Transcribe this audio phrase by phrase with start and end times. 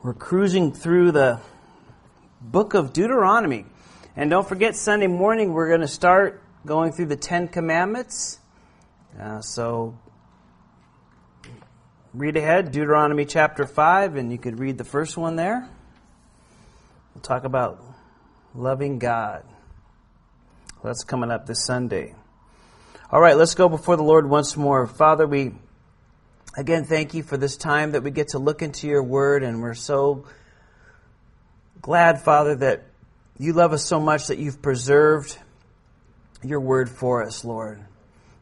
[0.00, 1.40] We're cruising through the
[2.40, 3.66] book of Deuteronomy.
[4.14, 8.38] And don't forget, Sunday morning, we're going to start going through the Ten Commandments.
[9.20, 9.98] Uh, so
[12.14, 15.68] read ahead, Deuteronomy chapter 5, and you could read the first one there.
[17.12, 17.82] We'll talk about
[18.54, 19.42] loving God.
[20.84, 22.14] That's coming up this Sunday.
[23.10, 24.86] All right, let's go before the Lord once more.
[24.86, 25.54] Father, we
[26.58, 29.62] Again, thank you for this time that we get to look into your word, and
[29.62, 30.24] we're so
[31.80, 32.82] glad, Father, that
[33.38, 35.38] you love us so much that you've preserved
[36.42, 37.80] your word for us, Lord.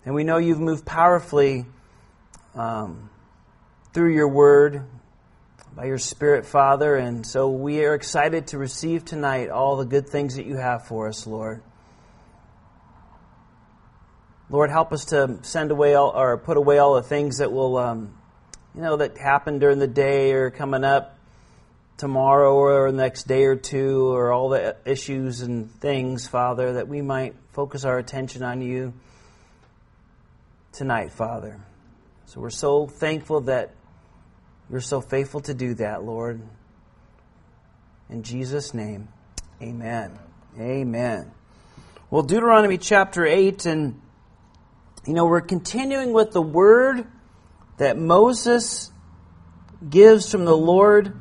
[0.07, 1.67] And we know you've moved powerfully
[2.55, 3.11] um,
[3.93, 4.87] through your word
[5.75, 10.09] by your Spirit, Father, and so we are excited to receive tonight all the good
[10.09, 11.63] things that you have for us, Lord.
[14.49, 17.77] Lord, help us to send away all, or put away all the things that will,
[17.79, 18.17] um,
[18.75, 21.19] you know, that happen during the day or coming up
[21.97, 26.87] tomorrow or the next day or two, or all the issues and things, Father, that
[26.87, 28.93] we might focus our attention on you
[30.73, 31.59] tonight, Father.
[32.27, 33.73] So we're so thankful that
[34.71, 36.41] you're so faithful to do that, Lord.
[38.11, 39.09] In Jesus' name,
[39.61, 40.19] amen.
[40.59, 41.33] Amen.
[42.11, 44.01] Well, Deuteronomy chapter 8 and
[45.07, 47.07] you know, we're continuing with the word
[47.79, 48.91] that Moses
[49.89, 51.15] gives from the Lord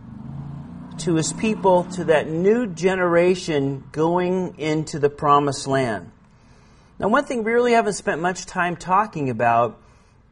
[0.99, 6.11] to his people, to that new generation going into the promised land.
[6.97, 9.79] Now, one thing we really haven't spent much time talking about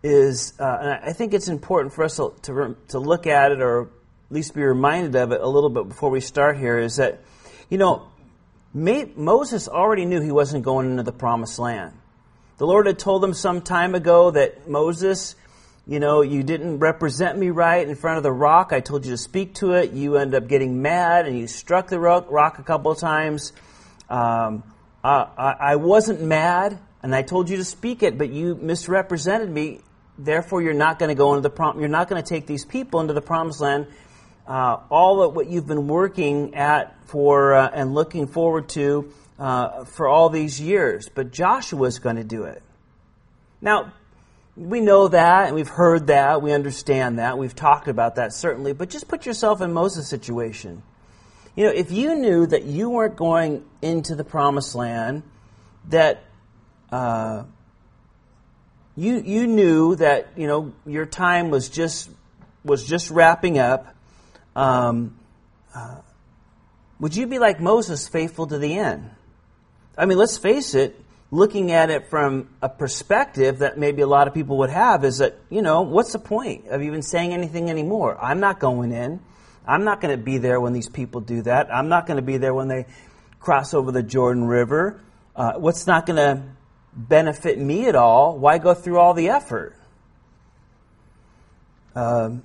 [0.01, 3.61] is, uh, and I think it's important for us to, to, to look at it
[3.61, 3.89] or at
[4.31, 7.21] least be reminded of it a little bit before we start here, is that,
[7.69, 8.07] you know,
[8.73, 11.93] Moses already knew he wasn't going into the promised land.
[12.63, 15.35] The Lord had told them some time ago that Moses,
[15.85, 18.71] you know, you didn't represent me right in front of the rock.
[18.71, 19.91] I told you to speak to it.
[19.91, 23.51] You end up getting mad and you struck the rock, rock a couple of times.
[24.09, 24.63] Um,
[25.03, 29.81] I, I wasn't mad and I told you to speak it, but you misrepresented me.
[30.17, 32.63] Therefore, you're not going to go into the prom- You're not going to take these
[32.63, 33.87] people into the promised land.
[34.47, 39.85] Uh, all of what you've been working at for uh, and looking forward to uh,
[39.85, 42.61] for all these years, but Joshua is going to do it.
[43.61, 43.93] Now,
[44.55, 48.73] we know that, and we've heard that, we understand that, we've talked about that certainly,
[48.73, 50.83] but just put yourself in Moses' situation.
[51.55, 55.23] You know, if you knew that you weren't going into the promised land,
[55.89, 56.23] that
[56.91, 57.43] uh,
[58.95, 62.09] you you knew that you know your time was just
[62.63, 63.95] was just wrapping up,
[64.55, 65.15] um,
[65.75, 65.97] uh,
[66.99, 69.09] would you be like Moses, faithful to the end?
[69.97, 70.99] I mean, let's face it,
[71.31, 75.17] looking at it from a perspective that maybe a lot of people would have is
[75.17, 78.17] that, you know, what's the point of even saying anything anymore?
[78.23, 79.19] I'm not going in.
[79.65, 81.73] I'm not going to be there when these people do that.
[81.73, 82.85] I'm not going to be there when they
[83.39, 85.01] cross over the Jordan River.
[85.35, 86.43] Uh, what's not going to
[86.95, 88.37] benefit me at all?
[88.37, 89.75] Why go through all the effort?
[91.95, 92.43] Um,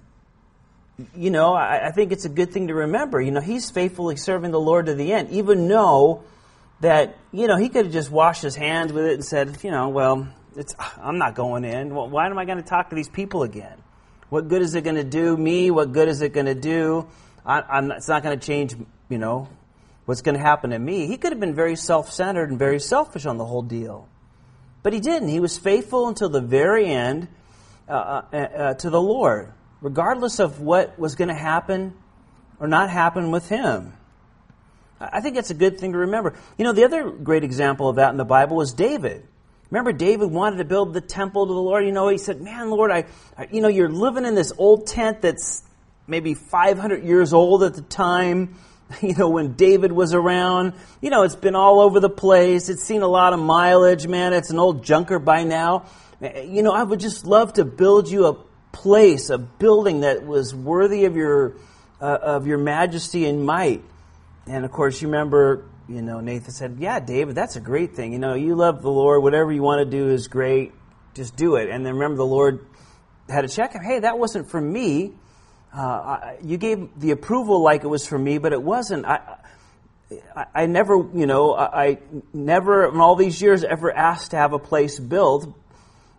[1.16, 3.20] you know, I, I think it's a good thing to remember.
[3.20, 6.22] You know, he's faithfully serving the Lord to the end, even though
[6.80, 9.70] that, you know, he could have just washed his hands with it and said, you
[9.70, 11.94] know, well, it's, I'm not going in.
[11.94, 13.82] Well, why am I going to talk to these people again?
[14.28, 15.70] What good is it going to do me?
[15.70, 17.08] What good is it going to do?
[17.46, 18.76] I, not, it's not going to change,
[19.08, 19.48] you know,
[20.04, 21.06] what's going to happen to me.
[21.06, 24.08] He could have been very self centered and very selfish on the whole deal.
[24.82, 25.28] But he didn't.
[25.28, 27.28] He was faithful until the very end
[27.88, 31.94] uh, uh, uh, to the Lord, regardless of what was going to happen
[32.60, 33.94] or not happen with him.
[35.00, 36.34] I think that's a good thing to remember.
[36.56, 39.26] You know, the other great example of that in the Bible was David.
[39.70, 41.84] Remember, David wanted to build the temple to the Lord.
[41.84, 43.04] You know, he said, "Man, Lord, I,
[43.36, 45.62] I you know, you're living in this old tent that's
[46.06, 48.56] maybe 500 years old at the time."
[49.02, 50.72] you know, when David was around.
[51.00, 52.68] You know, it's been all over the place.
[52.68, 54.32] It's seen a lot of mileage, man.
[54.32, 55.86] It's an old junker by now.
[56.20, 58.34] You know, I would just love to build you a
[58.72, 61.54] place, a building that was worthy of your
[62.00, 63.82] uh, of your majesty and might.
[64.48, 68.12] And of course, you remember, you know, Nathan said, Yeah, David, that's a great thing.
[68.12, 69.22] You know, you love the Lord.
[69.22, 70.72] Whatever you want to do is great.
[71.14, 71.68] Just do it.
[71.68, 72.66] And then remember, the Lord
[73.28, 73.82] had to check him.
[73.82, 75.12] Hey, that wasn't for me.
[75.74, 79.04] Uh, you gave the approval like it was for me, but it wasn't.
[79.04, 79.36] I,
[80.34, 81.98] I, I never, you know, I, I
[82.32, 85.54] never in all these years ever asked to have a place built,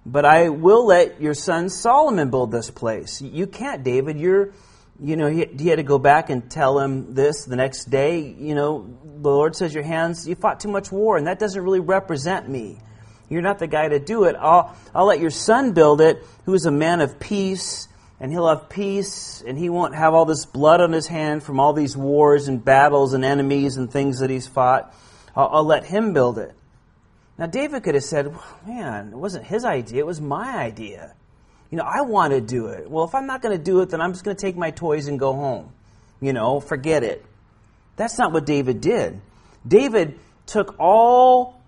[0.05, 3.21] but I will let your son Solomon build this place.
[3.21, 4.19] You can't, David.
[4.19, 4.53] You're
[5.01, 8.19] you know, he, he, had to go back and tell him this the next day.
[8.19, 11.61] You know, the Lord says, Your hands, you fought too much war, and that doesn't
[11.61, 12.77] really represent me.
[13.29, 14.35] You're not the guy to do it.
[14.39, 17.87] I'll, I'll let your son build it, who is a man of peace
[18.19, 21.59] and he'll have peace and he won't have all this blood on his hand from
[21.59, 24.93] all these wars and battles and enemies and things that he's fought.
[25.35, 26.53] I'll, I'll let him build it.
[27.37, 28.35] Now, David could have said,
[28.67, 31.15] man, it wasn't his idea, it was my idea.
[31.71, 32.89] You know, I want to do it.
[32.89, 34.71] Well, if I'm not going to do it, then I'm just going to take my
[34.71, 35.71] toys and go home.
[36.19, 37.23] You know, forget it.
[37.95, 39.21] That's not what David did.
[39.67, 41.61] David took all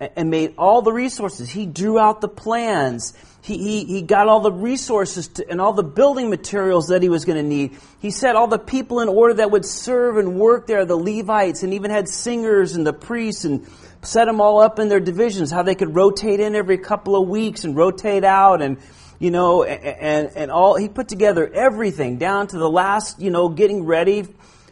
[0.00, 1.48] and made all the resources.
[1.48, 3.14] He drew out the plans.
[3.42, 7.08] He, he, he got all the resources to, and all the building materials that he
[7.08, 7.76] was going to need.
[8.00, 11.62] He set all the people in order that would serve and work there, the Levites,
[11.62, 13.66] and even had singers and the priests, and
[14.02, 17.28] set them all up in their divisions, how they could rotate in every couple of
[17.28, 18.78] weeks and rotate out, and
[19.18, 20.76] you know, and, and all.
[20.76, 24.26] He put together everything down to the last, you know, getting ready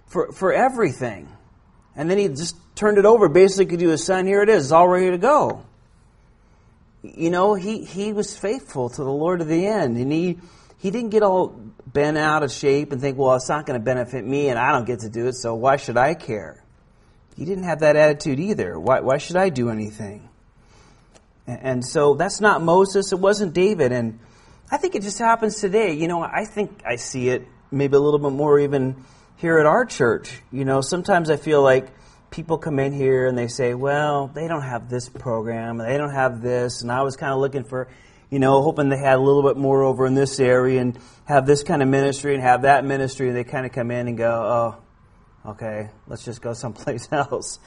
[0.06, 1.28] for, for everything.
[1.94, 4.26] And then he just turned it over basically to his son.
[4.26, 5.64] Here it is, it's all ready to go.
[7.02, 9.96] You know, he, he was faithful to the Lord to the end.
[9.96, 10.38] And he,
[10.78, 11.48] he didn't get all
[11.86, 14.72] bent out of shape and think, well, it's not going to benefit me and I
[14.72, 16.62] don't get to do it, so why should I care?
[17.36, 18.78] He didn't have that attitude either.
[18.78, 20.28] Why, why should I do anything?
[21.46, 23.92] And, and so that's not Moses, it wasn't David.
[23.92, 24.18] And
[24.70, 25.92] I think it just happens today.
[25.92, 29.04] You know, I think I see it maybe a little bit more even
[29.36, 30.40] here at our church.
[30.50, 31.88] You know, sometimes I feel like
[32.30, 36.12] people come in here and they say, well, they don't have this program, they don't
[36.12, 37.88] have this, and I was kind of looking for,
[38.30, 41.46] you know, hoping they had a little bit more over in this area and have
[41.46, 44.18] this kind of ministry and have that ministry, and they kind of come in and
[44.18, 44.76] go,
[45.46, 47.60] oh, okay, let's just go someplace else.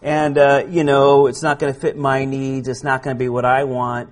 [0.00, 3.18] And, uh, you know, it's not going to fit my needs, it's not going to
[3.18, 4.10] be what I want.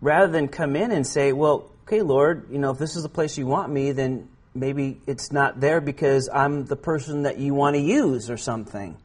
[0.00, 3.08] Rather than come in and say, well, okay, Lord, you know, if this is the
[3.08, 7.54] place you want me, then maybe it's not there because I'm the person that you
[7.54, 8.96] want to use or something.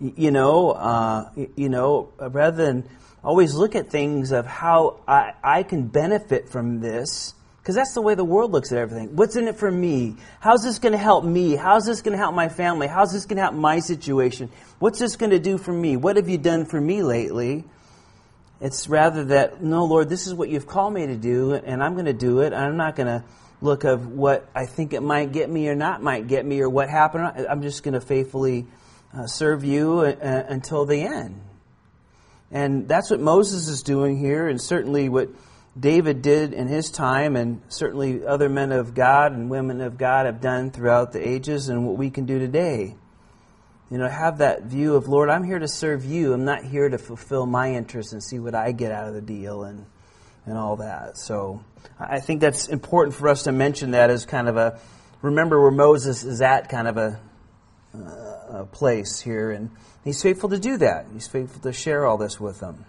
[0.00, 2.88] You know, uh, you know, rather than
[3.22, 8.02] always look at things of how I, I can benefit from this, because that's the
[8.02, 9.14] way the world looks at everything.
[9.14, 10.16] What's in it for me?
[10.40, 11.54] How's this going to help me?
[11.54, 12.88] How's this going to help my family?
[12.88, 14.50] How's this going to help my situation?
[14.80, 15.96] What's this going to do for me?
[15.96, 17.64] What have you done for me lately?
[18.62, 21.94] It's rather that, no, Lord, this is what you've called me to do, and I'm
[21.94, 22.52] going to do it.
[22.52, 23.24] I'm not going to
[23.60, 26.70] look of what I think it might get me or not might get me or
[26.70, 27.46] what happened.
[27.50, 28.66] I'm just going to faithfully
[29.12, 31.40] uh, serve you uh, until the end.
[32.52, 35.30] And that's what Moses is doing here, and certainly what
[35.78, 40.26] David did in his time, and certainly other men of God and women of God
[40.26, 42.94] have done throughout the ages, and what we can do today.
[43.92, 46.32] You know, have that view of, Lord, I'm here to serve you.
[46.32, 49.20] I'm not here to fulfill my interests and see what I get out of the
[49.20, 49.84] deal and,
[50.46, 51.18] and all that.
[51.18, 51.62] So,
[52.00, 54.80] I think that's important for us to mention that as kind of a
[55.20, 57.20] remember where Moses is at kind of a,
[57.94, 59.68] uh, a place here, and
[60.04, 61.08] he's faithful to do that.
[61.12, 62.86] He's faithful to share all this with them.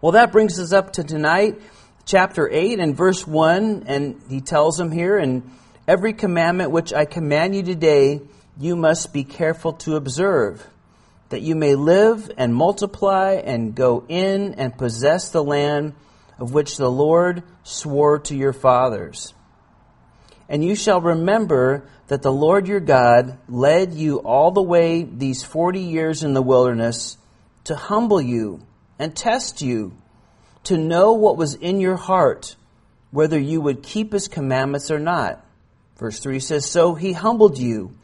[0.00, 1.60] Well, that brings us up to tonight,
[2.06, 5.50] chapter 8 and verse 1, and he tells them here, and
[5.86, 8.22] every commandment which I command you today,
[8.58, 10.66] you must be careful to observe,
[11.28, 15.94] that you may live and multiply and go in and possess the land
[16.38, 19.32] of which the Lord swore to your fathers.
[20.48, 25.44] And you shall remember that the Lord your God led you all the way these
[25.44, 27.18] forty years in the wilderness
[27.64, 28.66] to humble you
[28.98, 29.92] and test you,
[30.64, 32.56] to know what was in your heart,
[33.10, 35.44] whether you would keep his commandments or not.
[35.98, 37.94] Verse 3 says, So he humbled you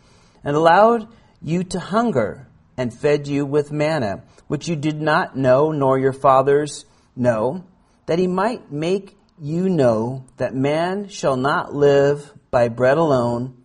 [0.44, 1.08] and allowed
[1.42, 6.12] you to hunger and fed you with manna, which you did not know, nor your
[6.12, 6.84] fathers
[7.16, 7.64] know
[8.06, 13.56] that he might make you know that man shall not live by bread alone,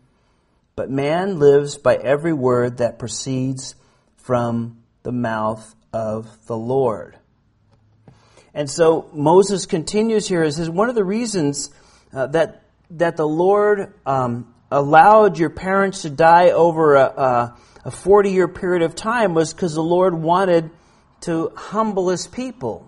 [0.76, 3.76] but man lives by every word that proceeds
[4.18, 7.18] from the mouth of the Lord.
[8.54, 10.44] And so Moses continues here.
[10.44, 11.70] It says one of the reasons
[12.14, 18.32] uh, that that the Lord um, allowed your parents to die over a, a 40
[18.32, 20.70] year period of time was because the Lord wanted
[21.22, 22.88] to humble his people.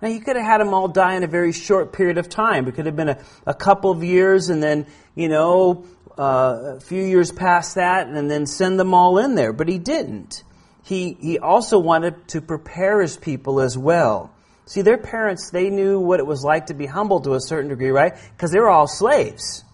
[0.00, 2.68] Now, you could have had them all die in a very short period of time.
[2.68, 6.80] It could have been a, a couple of years and then, you know, uh, a
[6.80, 9.52] few years past that and then send them all in there.
[9.52, 10.44] But he didn't.
[10.84, 14.32] He, he also wanted to prepare his people as well.
[14.66, 17.70] See, their parents, they knew what it was like to be humble to a certain
[17.70, 18.14] degree, right?
[18.36, 19.64] Because they were all slaves.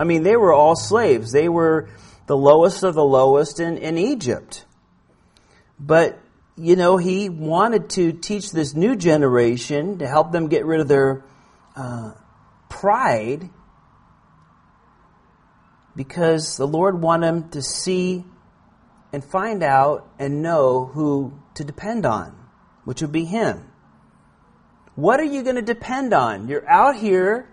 [0.00, 1.30] I mean, they were all slaves.
[1.30, 1.90] They were
[2.26, 4.64] the lowest of the lowest in, in Egypt.
[5.78, 6.18] But
[6.56, 10.88] you know, he wanted to teach this new generation to help them get rid of
[10.88, 11.24] their
[11.76, 12.12] uh,
[12.70, 13.50] pride
[15.94, 18.24] because the Lord wanted them to see
[19.12, 22.34] and find out and know who to depend on,
[22.84, 23.70] which would be Him.
[24.94, 26.48] What are you going to depend on?
[26.48, 27.48] You're out here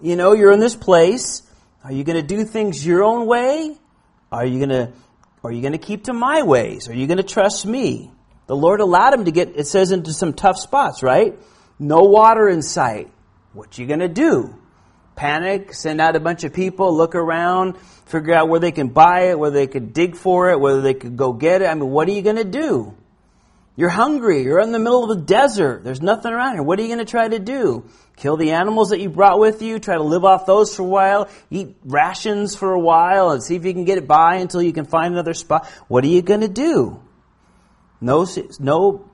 [0.00, 1.42] You know, you're in this place.
[1.86, 3.76] Are you going to do things your own way?
[4.32, 4.92] Are you going to
[5.44, 6.88] are you going to keep to my ways?
[6.88, 8.10] Are you going to trust me?
[8.48, 11.38] The Lord allowed him to get it says into some tough spots, right?
[11.78, 13.08] No water in sight.
[13.52, 14.52] What you going to do?
[15.14, 19.28] Panic, send out a bunch of people, look around, figure out where they can buy
[19.30, 21.66] it, where they could dig for it, whether they could go get it.
[21.66, 22.96] I mean, what are you going to do?
[23.76, 24.42] You're hungry.
[24.42, 25.84] You're in the middle of the desert.
[25.84, 26.62] There's nothing around here.
[26.62, 27.84] What are you going to try to do?
[28.16, 29.78] Kill the animals that you brought with you?
[29.78, 31.28] Try to live off those for a while?
[31.50, 34.72] Eat rations for a while and see if you can get it by until you
[34.72, 35.66] can find another spot?
[35.88, 37.02] What are you going to do?
[38.00, 38.26] No,
[38.58, 39.10] no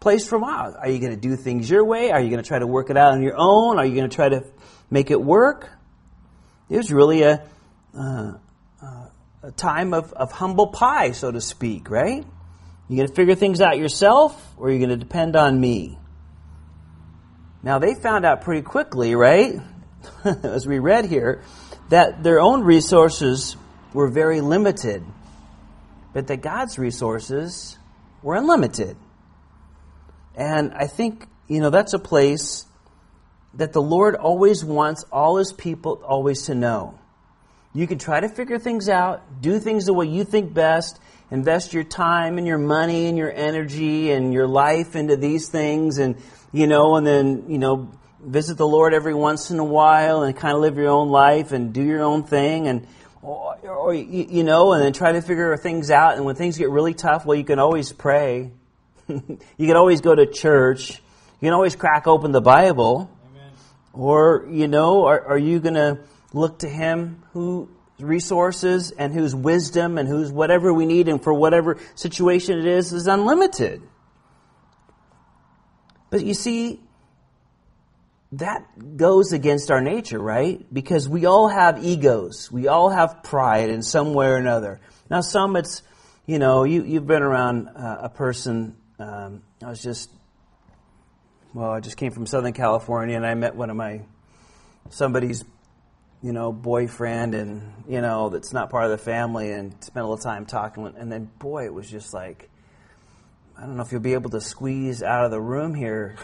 [0.00, 0.74] place for miles.
[0.74, 2.10] Are you going to do things your way?
[2.10, 3.78] Are you going to try to work it out on your own?
[3.78, 4.44] Are you going to try to
[4.90, 5.70] make it work?
[6.68, 7.46] It was really a,
[7.96, 8.32] uh,
[8.82, 9.06] uh,
[9.44, 12.24] a time of, of humble pie, so to speak, right?
[12.88, 15.98] You going to figure things out yourself, or are you going to depend on me?
[17.62, 19.56] Now, they found out pretty quickly, right?
[20.24, 21.42] As we read here,
[21.88, 23.56] that their own resources
[23.92, 25.04] were very limited,
[26.12, 27.76] but that God's resources
[28.22, 28.96] were unlimited.
[30.36, 32.66] And I think, you know, that's a place
[33.54, 36.98] that the Lord always wants all his people always to know.
[37.74, 41.72] You can try to figure things out, do things the way you think best, invest
[41.72, 46.16] your time and your money and your energy and your life into these things and,
[46.52, 47.90] you know, and then, you know,
[48.20, 51.52] visit the Lord every once in a while and kind of live your own life
[51.52, 52.86] and do your own thing and,
[53.22, 56.16] or, or you know, and then try to figure things out.
[56.16, 58.50] And when things get really tough, well, you can always pray.
[59.08, 60.90] you can always go to church.
[61.40, 63.10] You can always crack open the Bible.
[63.30, 63.52] Amen.
[63.92, 65.98] Or, you know, are, are you going to
[66.32, 67.68] look to Him who
[67.98, 72.92] resources and whose wisdom and whose whatever we need and for whatever situation it is
[72.92, 73.82] is unlimited.
[76.10, 76.80] But you see,
[78.32, 80.64] that goes against our nature, right?
[80.72, 82.50] Because we all have egos.
[82.50, 84.80] We all have pride in some way or another.
[85.08, 85.82] Now, some it's,
[86.26, 88.76] you know, you, you've been around uh, a person.
[88.98, 90.10] Um, I was just,
[91.54, 94.02] well, I just came from Southern California and I met one of my,
[94.90, 95.44] somebody's
[96.22, 100.08] you know, boyfriend and, you know, that's not part of the family and spent a
[100.08, 100.92] little time talking.
[100.96, 102.50] And then, boy, it was just like,
[103.58, 106.16] I don't know if you'll be able to squeeze out of the room here.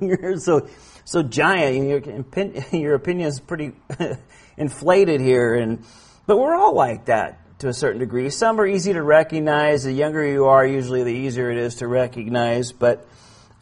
[0.00, 0.68] you're so
[1.04, 1.88] so giant.
[1.88, 3.72] Your your opinion is pretty
[4.56, 5.84] inflated here, and
[6.26, 8.30] but we're all like that to a certain degree.
[8.30, 9.82] Some are easy to recognize.
[9.82, 12.70] The younger you are, usually the easier it is to recognize.
[12.70, 13.08] But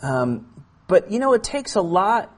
[0.02, 0.46] um,
[0.86, 2.35] but you know, it takes a lot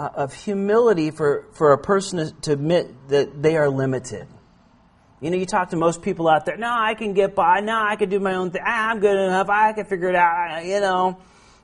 [0.00, 4.26] uh, of humility for, for a person to admit that they are limited.
[5.20, 7.78] You know, you talk to most people out there, no, I can get by, no,
[7.78, 10.64] I can do my own thing, ah, I'm good enough, I can figure it out,
[10.64, 11.18] you know.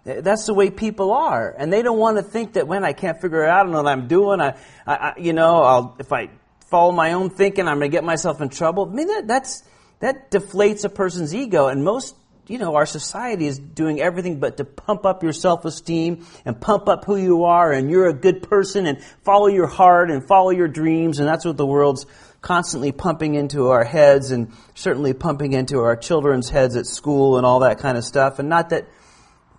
[0.04, 1.54] That's the way people are.
[1.56, 3.72] And they don't want to think that when I can't figure it out, I don't
[3.72, 4.54] know what I'm doing, I,
[4.86, 6.28] I, you know, I'll, if I
[6.70, 8.90] follow my own thinking, I'm going to get myself in trouble.
[8.90, 9.62] I mean, that, that's,
[10.00, 11.68] that deflates a person's ego.
[11.68, 12.14] And most
[12.48, 16.88] you know, our society is doing everything but to pump up your self-esteem and pump
[16.88, 20.50] up who you are and you're a good person and follow your heart and follow
[20.50, 21.18] your dreams.
[21.18, 22.06] And that's what the world's
[22.40, 27.44] constantly pumping into our heads and certainly pumping into our children's heads at school and
[27.44, 28.38] all that kind of stuff.
[28.38, 28.86] And not that,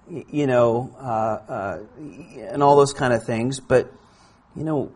[0.09, 1.79] you know, uh, uh,
[2.37, 3.91] and all those kind of things, but,
[4.55, 4.91] you know,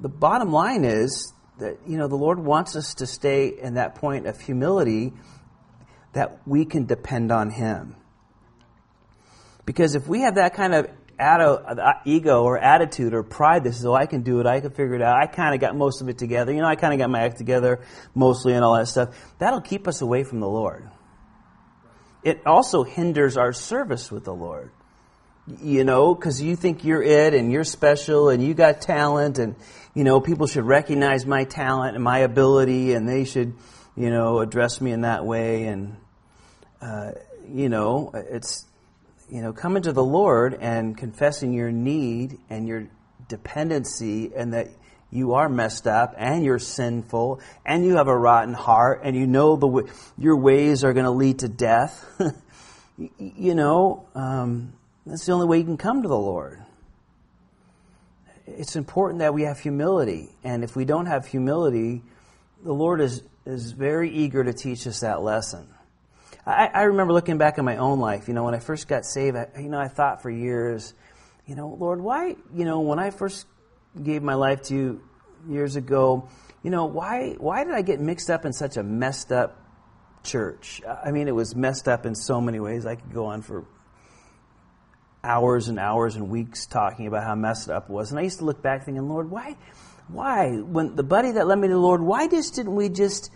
[0.00, 3.94] the bottom line is that, you know, the Lord wants us to stay in that
[3.94, 5.12] point of humility
[6.12, 7.96] that we can depend on Him.
[9.64, 10.88] Because if we have that kind of
[12.04, 14.94] ego or attitude or pride this is oh, I can do it, I can figure
[14.94, 16.98] it out, I kind of got most of it together, you know, I kind of
[16.98, 17.80] got my act together
[18.14, 20.88] mostly and all that stuff, that'll keep us away from the Lord.
[22.22, 24.70] It also hinders our service with the Lord.
[25.62, 29.56] You know, because you think you're it and you're special and you got talent and,
[29.94, 33.54] you know, people should recognize my talent and my ability and they should,
[34.00, 35.64] you know, address me in that way.
[35.64, 35.94] And,
[36.80, 37.10] uh,
[37.52, 38.64] you know, it's,
[39.30, 42.88] you know, coming to the Lord and confessing your need and your
[43.28, 44.68] dependency and that
[45.10, 49.26] you are messed up and you're sinful and you have a rotten heart and you
[49.26, 49.82] know the way,
[50.16, 52.02] your ways are going to lead to death.
[53.18, 54.72] you know, um,
[55.04, 56.64] that's the only way you can come to the Lord.
[58.46, 62.02] It's important that we have humility, and if we don't have humility,
[62.64, 65.66] the Lord is is very eager to teach us that lesson.
[66.46, 69.04] I, I remember looking back in my own life, you know, when I first got
[69.04, 70.94] saved, I, you know, I thought for years,
[71.46, 73.46] you know, Lord, why, you know, when I first
[74.00, 75.02] gave my life to you
[75.48, 76.28] years ago,
[76.62, 79.58] you know, why, why did I get mixed up in such a messed up
[80.22, 80.82] church?
[80.86, 82.86] I mean, it was messed up in so many ways.
[82.86, 83.64] I could go on for
[85.22, 88.10] hours and hours and weeks talking about how messed up it was.
[88.10, 89.56] And I used to look back thinking, Lord, why,
[90.12, 93.32] why, when the buddy that led me to the Lord, why just didn't we just,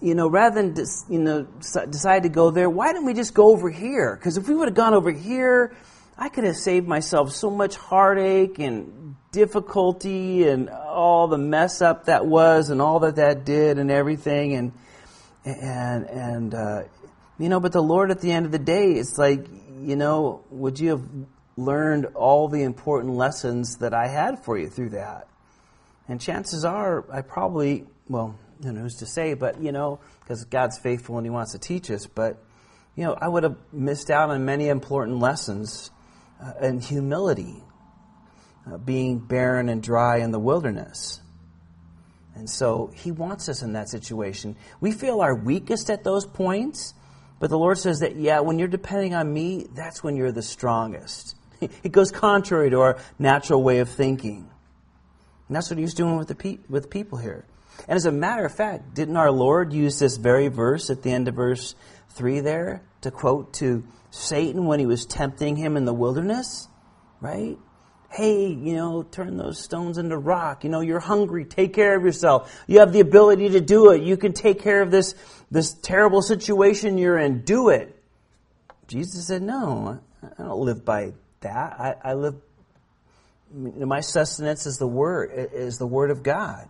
[0.00, 3.34] you know, rather than, just, you know, decide to go there, why didn't we just
[3.34, 4.16] go over here?
[4.16, 5.74] Because if we would have gone over here,
[6.16, 12.04] I could have saved myself so much heartache and difficulty and all the mess up
[12.04, 14.72] that was and all that that did and everything and
[15.44, 16.82] and and uh,
[17.36, 19.44] you know but the lord at the end of the day it's like
[19.80, 21.02] you know would you have
[21.56, 25.26] learned all the important lessons that i had for you through that
[26.08, 30.44] and chances are i probably well you know who's to say but you know because
[30.44, 32.42] god's faithful and he wants to teach us but
[32.96, 35.90] you know i would have missed out on many important lessons
[36.42, 37.62] uh, and humility
[38.66, 41.20] uh, being barren and dry in the wilderness.
[42.34, 44.56] And so he wants us in that situation.
[44.80, 46.94] We feel our weakest at those points,
[47.38, 50.42] but the Lord says that, yeah, when you're depending on me, that's when you're the
[50.42, 51.36] strongest.
[51.82, 54.50] It goes contrary to our natural way of thinking.
[55.48, 57.44] And that's what he was doing with the pe- with people here.
[57.88, 61.10] And as a matter of fact, didn't our Lord use this very verse at the
[61.10, 61.74] end of verse
[62.10, 66.68] 3 there to quote to Satan when he was tempting him in the wilderness?
[67.20, 67.58] Right?
[68.14, 70.62] hey, you know, turn those stones into rock.
[70.62, 71.44] You know, you're hungry.
[71.44, 72.64] Take care of yourself.
[72.68, 74.02] You have the ability to do it.
[74.02, 75.16] You can take care of this,
[75.50, 77.40] this terrible situation you're in.
[77.40, 78.00] Do it.
[78.86, 81.80] Jesus said, no, I don't live by that.
[81.80, 82.36] I, I live,
[83.54, 86.68] my sustenance is the word, is the word of God.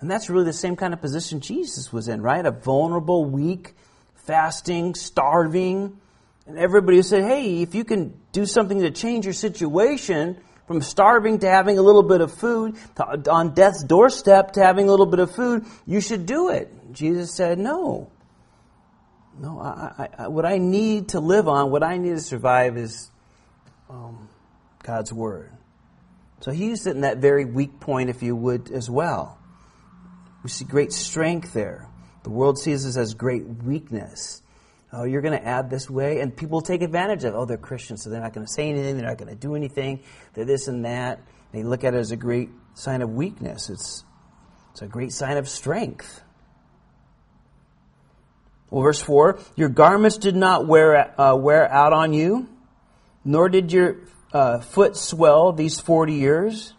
[0.00, 2.44] And that's really the same kind of position Jesus was in, right?
[2.44, 3.74] A vulnerable, weak,
[4.14, 6.00] fasting, starving,
[6.46, 11.40] and everybody said, hey, if you can do something to change your situation from starving
[11.40, 15.06] to having a little bit of food, to, on death's doorstep to having a little
[15.06, 16.72] bit of food, you should do it.
[16.92, 18.10] Jesus said, no.
[19.38, 23.10] No, I, I, what I need to live on, what I need to survive is
[23.90, 24.28] um,
[24.82, 25.52] God's Word.
[26.40, 29.38] So he used it in that very weak point, if you would, as well.
[30.42, 31.88] We see great strength there.
[32.22, 34.42] The world sees this as great weakness.
[34.92, 37.34] Oh, you're going to add this way, and people take advantage of.
[37.34, 37.36] It.
[37.36, 38.96] Oh, they're Christians, so they're not going to say anything.
[38.96, 40.00] They're not going to do anything.
[40.32, 41.20] They're this and that.
[41.52, 43.68] They look at it as a great sign of weakness.
[43.68, 44.04] It's
[44.72, 46.22] it's a great sign of strength.
[48.70, 52.48] Well, verse four: Your garments did not wear uh, wear out on you,
[53.24, 53.96] nor did your
[54.32, 56.74] uh, foot swell these forty years.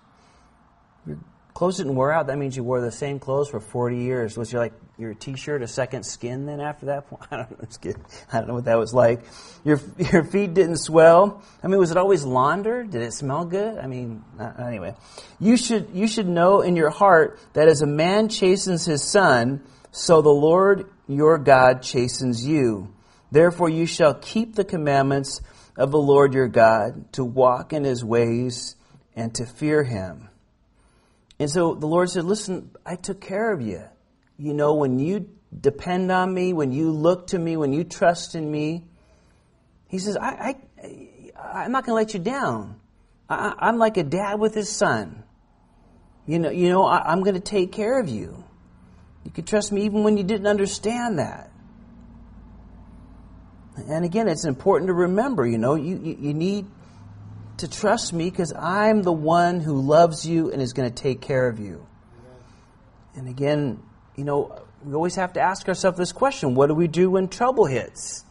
[1.06, 1.18] Your
[1.54, 2.28] clothes didn't wear out.
[2.28, 4.38] That means you wore the same clothes for forty years.
[4.38, 7.24] Was your, like your t-shirt a second skin then after that point?
[7.32, 7.94] I don't know.
[8.32, 9.22] I don't know what that was like.
[9.64, 11.44] Your your feet didn't swell.
[11.64, 12.92] I mean, was it always laundered?
[12.92, 13.78] Did it smell good?
[13.78, 14.96] I mean, uh, anyway,
[15.40, 19.64] you should you should know in your heart that as a man chastens his son,
[19.92, 22.94] so the Lord your God chastens you.
[23.32, 25.42] Therefore, you shall keep the commandments
[25.80, 28.76] of the Lord your God to walk in his ways
[29.16, 30.30] and to fear him.
[31.40, 33.84] And so the Lord said, "Listen, I took care of you."
[34.40, 38.34] you know, when you depend on me, when you look to me, when you trust
[38.34, 38.86] in me,
[39.90, 40.56] he says, I,
[41.38, 42.80] I, am not going to let you down.
[43.30, 45.24] I, am like a dad with his son.
[46.26, 48.44] You know, you know, I, am going to take care of you.
[49.26, 51.49] You can trust me even when you didn't understand that.
[53.88, 56.66] And again, it's important to remember, you know, you, you, you need
[57.58, 61.22] to trust me because I'm the one who loves you and is going to take
[61.22, 61.86] care of you.
[63.16, 63.84] And again,
[64.16, 67.28] you know, we always have to ask ourselves this question what do we do when
[67.28, 68.24] trouble hits?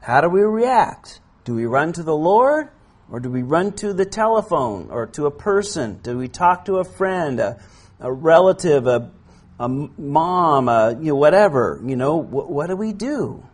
[0.00, 1.20] How do we react?
[1.44, 2.68] Do we run to the Lord
[3.10, 6.00] or do we run to the telephone or to a person?
[6.02, 7.60] Do we talk to a friend, a,
[8.00, 9.10] a relative, a,
[9.58, 11.80] a mom, a, you know, whatever?
[11.84, 13.47] You know, what, what do we do?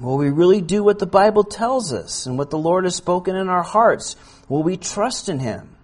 [0.00, 3.34] Will we really do what the Bible tells us and what the Lord has spoken
[3.34, 4.16] in our hearts?
[4.48, 5.76] Will we trust in Him?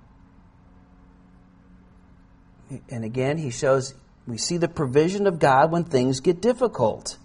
[2.89, 3.95] And again, he shows
[4.27, 7.19] we see the provision of God when things get difficult.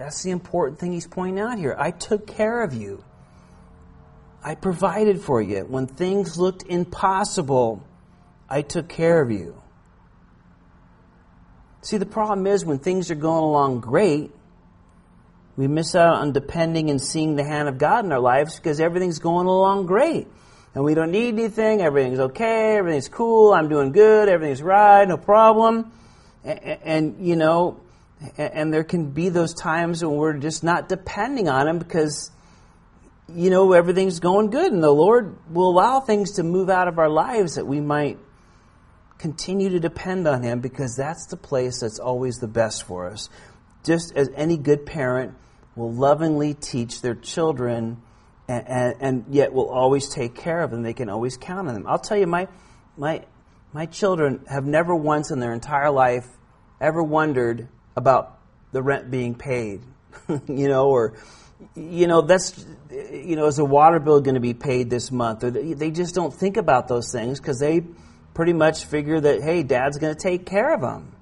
[0.00, 1.76] That's the important thing he's pointing out here.
[1.78, 3.04] I took care of you.
[4.42, 5.66] I provided for you.
[5.68, 7.86] When things looked impossible,
[8.48, 9.60] I took care of you.
[11.82, 14.30] See, the problem is when things are going along great,
[15.56, 18.80] we miss out on depending and seeing the hand of God in our lives because
[18.80, 20.26] everything's going along great
[20.74, 21.80] and we don't need anything.
[21.80, 22.76] Everything's okay.
[22.76, 23.52] Everything's cool.
[23.52, 24.28] I'm doing good.
[24.28, 25.06] Everything's right.
[25.06, 25.92] No problem.
[26.44, 27.80] And, and you know,
[28.36, 32.30] and, and there can be those times when we're just not depending on Him because,
[33.28, 34.72] you know, everything's going good.
[34.72, 38.18] And the Lord will allow things to move out of our lives that we might
[39.20, 43.28] continue to depend on Him because that's the place that's always the best for us.
[43.84, 45.34] Just as any good parent
[45.76, 48.02] will lovingly teach their children
[48.48, 50.82] and, and, and, yet will always take care of them.
[50.82, 51.86] They can always count on them.
[51.86, 52.48] I'll tell you, my,
[52.96, 53.22] my,
[53.72, 56.26] my children have never once in their entire life
[56.80, 58.38] ever wondered about
[58.72, 59.82] the rent being paid,
[60.48, 61.14] you know, or,
[61.76, 65.44] you know, that's, you know, is a water bill going to be paid this month?
[65.44, 67.84] Or they just don't think about those things because they
[68.34, 71.14] pretty much figure that, hey, dad's going to take care of them.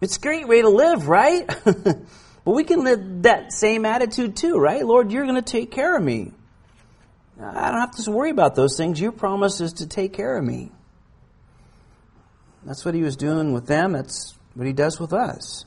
[0.00, 1.46] It's a great way to live, right?
[1.64, 2.06] but
[2.44, 4.84] we can live that same attitude too, right?
[4.84, 6.32] Lord, you're going to take care of me.
[7.40, 9.00] I don't have to worry about those things.
[9.00, 10.70] Your promise is to take care of me.
[12.64, 13.92] That's what he was doing with them.
[13.92, 15.64] That's what he does with us.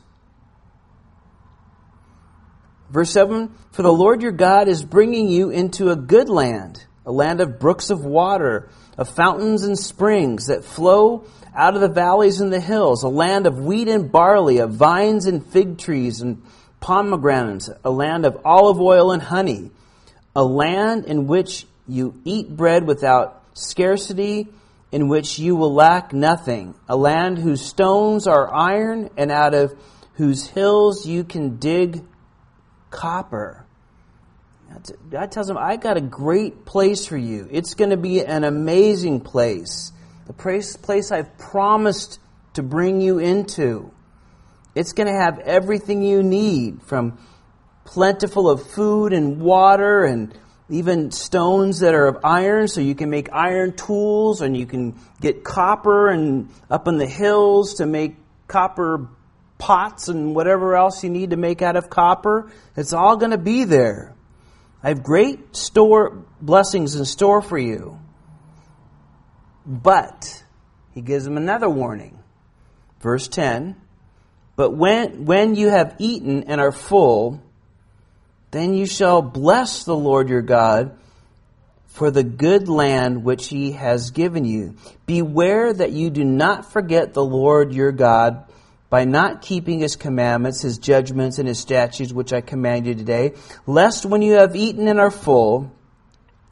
[2.90, 7.12] Verse 7 For the Lord your God is bringing you into a good land, a
[7.12, 12.42] land of brooks of water, of fountains and springs that flow out of the valleys
[12.42, 16.44] and the hills, a land of wheat and barley, of vines and fig trees and
[16.82, 19.72] pomegranates, a land of olive oil and honey,
[20.36, 24.48] a land in which you eat bread without scarcity
[24.92, 29.74] in which you will lack nothing, a land whose stones are iron, and out of
[30.16, 32.04] whose hills you can dig
[32.90, 33.67] copper.
[35.10, 37.48] God tells him, I got a great place for you.
[37.52, 39.92] It's going to be an amazing place.
[40.28, 42.20] The place, place I've promised
[42.54, 43.92] to bring you into.
[44.76, 47.18] It's going to have everything you need from
[47.86, 50.38] plentiful of food and water and
[50.70, 55.00] even stones that are of iron, so you can make iron tools, and you can
[55.22, 59.08] get copper and up in the hills to make copper
[59.58, 62.52] pots and whatever else you need to make out of copper.
[62.76, 64.14] It's all going to be there.
[64.88, 68.00] I have great store blessings in store for you.
[69.66, 70.46] But
[70.94, 72.18] he gives them another warning.
[73.02, 73.76] Verse 10
[74.56, 77.44] But when, when you have eaten and are full,
[78.52, 80.98] then you shall bless the Lord your God
[81.88, 84.78] for the good land which he has given you.
[85.06, 88.47] Beware that you do not forget the Lord your God
[88.90, 93.34] by not keeping his commandments, his judgments, and his statutes which I command you today,
[93.66, 95.72] lest when you have eaten and are full,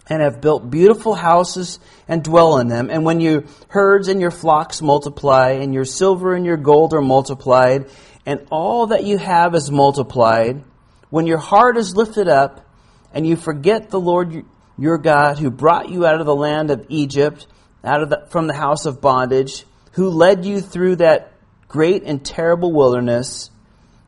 [0.08, 4.32] and have built beautiful houses and dwell in them, and when your herds and your
[4.32, 7.90] flocks multiply, and your silver and your gold are multiplied,
[8.26, 10.64] and all that you have is multiplied,
[11.10, 12.68] when your heart is lifted up
[13.14, 14.46] and you forget the Lord
[14.78, 17.48] your God who brought you out of the land of Egypt,
[17.84, 21.32] out of the, from the house of bondage, who led you through that
[21.76, 23.52] great and terrible wilderness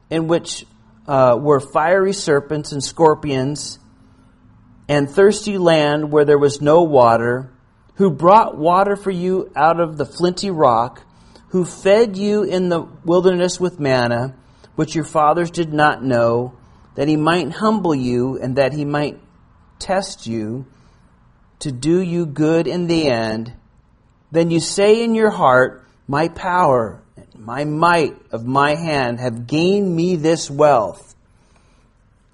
[0.09, 0.65] in which
[1.05, 3.77] uh, were fiery serpents and scorpions
[4.87, 7.51] and thirsty land where there was no water,
[7.95, 11.03] who brought water for you out of the flinty rock,
[11.49, 14.33] who fed you in the wilderness with manna,
[14.77, 16.53] which your fathers did not know,
[16.95, 19.19] that he might humble you and that he might
[19.77, 20.65] test you
[21.59, 23.51] to do you good in the end,
[24.31, 27.03] then you say in your heart, My power,
[27.39, 31.15] my might of my hand have gained me this wealth.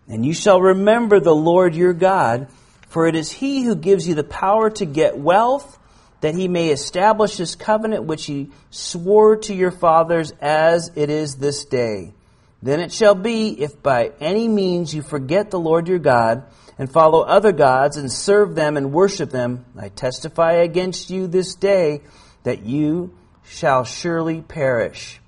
[0.07, 2.47] And you shall remember the Lord your God,
[2.89, 5.79] for it is he who gives you the power to get wealth,
[6.21, 11.35] that he may establish his covenant which he swore to your fathers as it is
[11.35, 12.13] this day.
[12.61, 16.43] Then it shall be, if by any means you forget the Lord your God,
[16.79, 21.55] and follow other gods, and serve them and worship them, I testify against you this
[21.55, 22.01] day
[22.43, 23.13] that you
[23.45, 25.19] shall surely perish.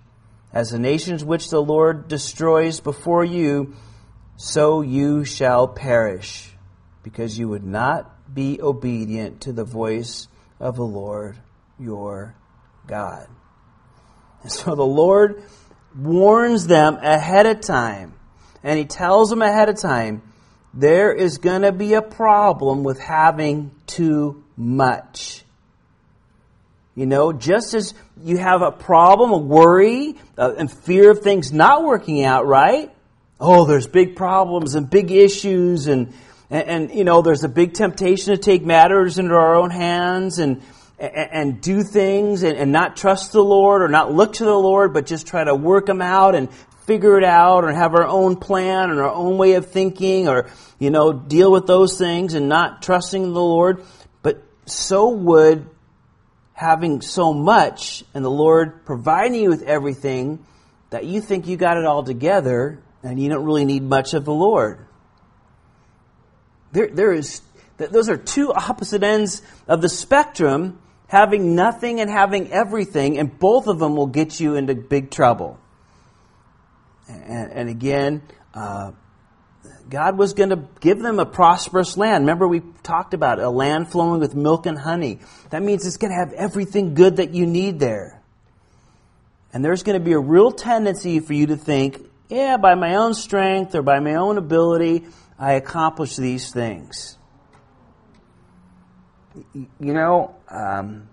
[0.54, 3.76] As the nations which the Lord destroys before you,
[4.38, 6.50] so you shall perish,
[7.04, 10.28] because you would not be obedient to the voice
[10.60, 11.38] of the Lord
[11.80, 12.36] your
[12.88, 13.28] God.
[14.44, 15.44] And so the Lord
[15.98, 18.14] warns them ahead of time.
[18.64, 20.22] And he tells them ahead of time,
[20.74, 25.45] there is going to be a problem with having too much.
[26.96, 31.52] You know, just as you have a problem, a worry, uh, and fear of things
[31.52, 32.90] not working out right,
[33.40, 36.14] oh, there's big problems and big issues, and,
[36.50, 40.40] and, and you know, there's a big temptation to take matters into our own hands,
[40.40, 40.62] and,
[40.98, 44.58] and, and do things and, and not trust the Lord or not look to the
[44.58, 46.50] Lord, but just try to work them out and
[46.86, 50.50] figure it out or have our own plan and our own way of thinking or,
[50.80, 53.84] you know, deal with those things and not trusting the Lord.
[54.22, 55.68] But so would
[56.56, 60.46] having so much and the Lord providing you with everything
[60.90, 64.24] that you think you got it all together and you don't really need much of
[64.24, 64.80] the Lord.
[66.72, 67.42] There, there is,
[67.78, 73.68] those are two opposite ends of the spectrum having nothing and having everything, and both
[73.68, 75.60] of them will get you into big trouble.
[77.08, 78.92] And, and again, uh,
[79.90, 82.24] God was going to give them a prosperous land.
[82.24, 85.20] Remember, we talked about a land flowing with milk and honey.
[85.52, 88.22] That means it's going to have everything good that you need there.
[89.54, 92.96] And there's going to be a real tendency for you to think, yeah, by my
[92.96, 95.06] own strength or by my own ability,
[95.38, 97.18] I accomplish these things.
[99.54, 101.08] You know, um,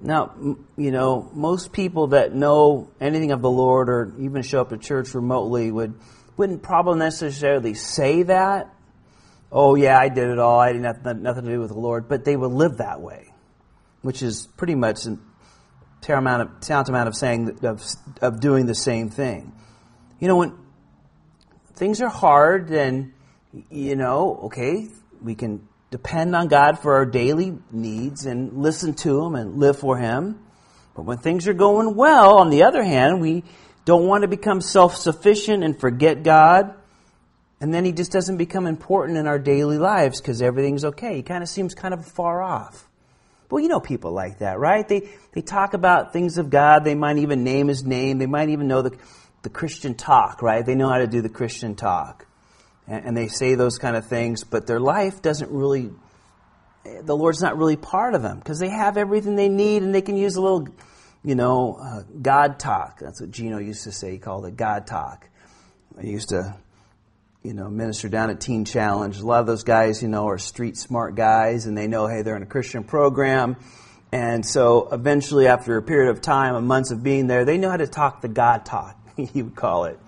[0.00, 4.70] now, you know, most people that know anything of the Lord or even show up
[4.70, 5.94] to church remotely would
[6.42, 8.74] wouldn't probably necessarily say that.
[9.52, 10.58] Oh yeah, I did it all.
[10.58, 13.32] I didn't have nothing to do with the Lord, but they would live that way,
[14.00, 15.18] which is pretty much a
[16.00, 17.80] tantamount of, amount of saying of,
[18.20, 19.52] of doing the same thing.
[20.18, 20.58] You know, when
[21.74, 23.14] things are hard, then
[23.70, 24.88] you know, okay,
[25.22, 29.78] we can depend on God for our daily needs and listen to Him and live
[29.78, 30.40] for Him.
[30.96, 33.44] But when things are going well, on the other hand, we
[33.84, 36.74] don't want to become self sufficient and forget God.
[37.60, 41.16] And then He just doesn't become important in our daily lives because everything's okay.
[41.16, 42.88] He kind of seems kind of far off.
[43.50, 44.86] Well, you know people like that, right?
[44.88, 46.84] They, they talk about things of God.
[46.84, 48.18] They might even name His name.
[48.18, 48.96] They might even know the,
[49.42, 50.64] the Christian talk, right?
[50.64, 52.26] They know how to do the Christian talk.
[52.86, 55.90] And, and they say those kind of things, but their life doesn't really,
[56.86, 59.94] eh, the Lord's not really part of them because they have everything they need and
[59.94, 60.68] they can use a little
[61.24, 62.98] you know, uh, God talk.
[62.98, 64.12] That's what Gino used to say.
[64.12, 65.28] He called it God talk.
[65.98, 66.56] I used to,
[67.42, 69.18] you know, minister down at Teen Challenge.
[69.18, 72.22] A lot of those guys, you know, are street smart guys, and they know, hey,
[72.22, 73.56] they're in a Christian program.
[74.10, 77.70] And so eventually, after a period of time, of months of being there, they know
[77.70, 79.98] how to talk the God talk, he would call it.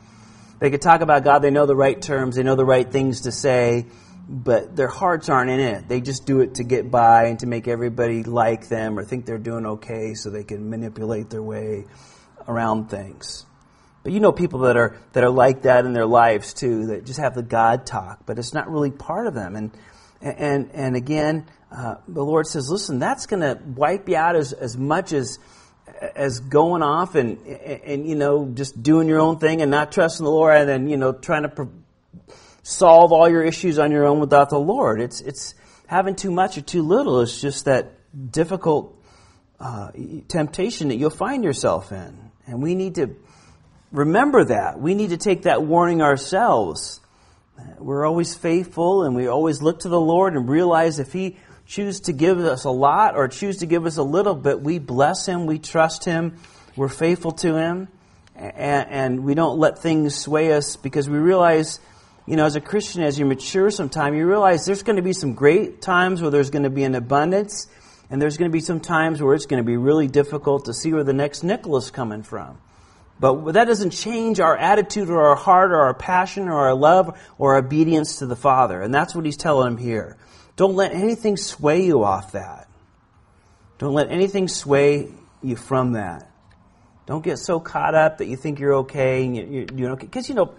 [0.58, 3.22] They could talk about God, they know the right terms, they know the right things
[3.22, 3.86] to say,
[4.28, 5.88] but their hearts aren't in it.
[5.88, 9.26] They just do it to get by and to make everybody like them or think
[9.26, 11.84] they're doing okay so they can manipulate their way
[12.48, 13.44] around things.
[14.02, 17.06] But you know people that are that are like that in their lives too, that
[17.06, 19.56] just have the God talk, but it's not really part of them.
[19.56, 19.70] And
[20.20, 24.52] and and again, uh, the Lord says, listen, that's going to wipe you out as
[24.52, 25.38] as much as
[26.14, 29.90] as going off and, and, and you know just doing your own thing and not
[29.90, 31.68] trusting the Lord, and then you know trying to
[32.64, 35.00] solve all your issues on your own without the Lord.
[35.00, 35.54] It's, it's
[35.86, 37.20] having too much or too little.
[37.20, 37.92] It's just that
[38.32, 38.98] difficult
[39.60, 39.90] uh,
[40.26, 42.18] temptation that you'll find yourself in.
[42.46, 43.14] And we need to
[43.92, 44.80] remember that.
[44.80, 47.00] We need to take that warning ourselves.
[47.78, 52.00] We're always faithful and we always look to the Lord and realize if He chooses
[52.02, 55.26] to give us a lot or choose to give us a little bit, we bless
[55.26, 56.38] Him, we trust Him,
[56.76, 57.88] we're faithful to Him,
[58.34, 61.78] and, and we don't let things sway us because we realize
[62.26, 65.12] you know, as a Christian, as you mature sometime, you realize there's going to be
[65.12, 67.66] some great times where there's going to be an abundance,
[68.10, 70.74] and there's going to be some times where it's going to be really difficult to
[70.74, 72.58] see where the next nickel is coming from.
[73.20, 77.18] But that doesn't change our attitude or our heart or our passion or our love
[77.38, 78.80] or obedience to the Father.
[78.80, 80.16] And that's what he's telling him here.
[80.56, 82.68] Don't let anything sway you off that.
[83.78, 85.10] Don't let anything sway
[85.42, 86.30] you from that.
[87.06, 90.28] Don't get so caught up that you think you're okay and you, you, know, because
[90.28, 90.54] you know,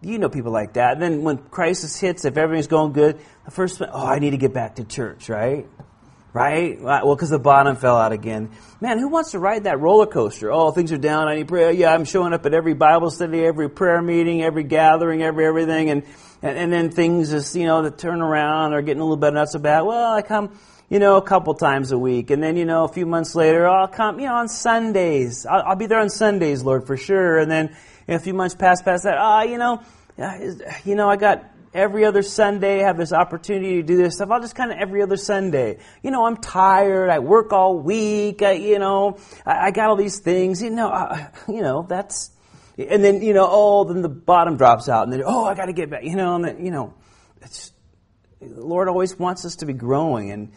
[0.00, 0.94] you know people like that.
[0.94, 4.36] And then when crisis hits, if everything's going good, the first, oh, I need to
[4.36, 5.66] get back to church, right?
[6.32, 6.78] Right?
[6.80, 8.50] Well, because the bottom fell out again.
[8.80, 10.52] Man, who wants to ride that roller coaster?
[10.52, 11.28] Oh, things are down.
[11.28, 11.70] I need prayer.
[11.70, 15.88] Yeah, I'm showing up at every Bible study, every prayer meeting, every gathering, every everything,
[15.88, 16.02] and
[16.42, 19.32] and, and then things just you know that turn around are getting a little bit
[19.32, 19.80] not so bad.
[19.80, 22.30] Well, I come you know, a couple times a week.
[22.30, 25.46] And then, you know, a few months later, I'll come, you know, on Sundays.
[25.46, 27.38] I'll, I'll be there on Sundays, Lord, for sure.
[27.38, 27.76] And then
[28.08, 29.18] a few months pass past that.
[29.18, 29.82] Ah, you know,
[30.84, 31.44] you know, I got
[31.74, 34.30] every other Sunday, I have this opportunity to do this stuff.
[34.30, 35.78] I'll just kind of every other Sunday.
[36.02, 37.10] You know, I'm tired.
[37.10, 38.42] I work all week.
[38.42, 40.62] I, you know, I, I got all these things.
[40.62, 42.30] You know, I, you know, that's,
[42.78, 45.66] and then, you know, oh, then the bottom drops out and then, oh, I got
[45.66, 46.94] to get back, you know, and then, you know,
[47.42, 47.72] it's,
[48.40, 50.30] the Lord always wants us to be growing.
[50.30, 50.52] And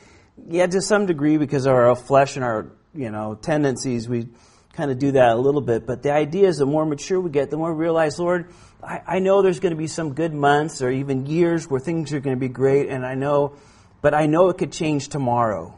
[0.49, 4.27] yeah, to some degree, because of our flesh and our, you know, tendencies, we
[4.73, 5.85] kind of do that a little bit.
[5.85, 8.51] But the idea is the more mature we get, the more we realize, Lord,
[8.83, 12.13] I, I know there's going to be some good months or even years where things
[12.13, 13.55] are going to be great, and I know,
[14.01, 15.77] but I know it could change tomorrow.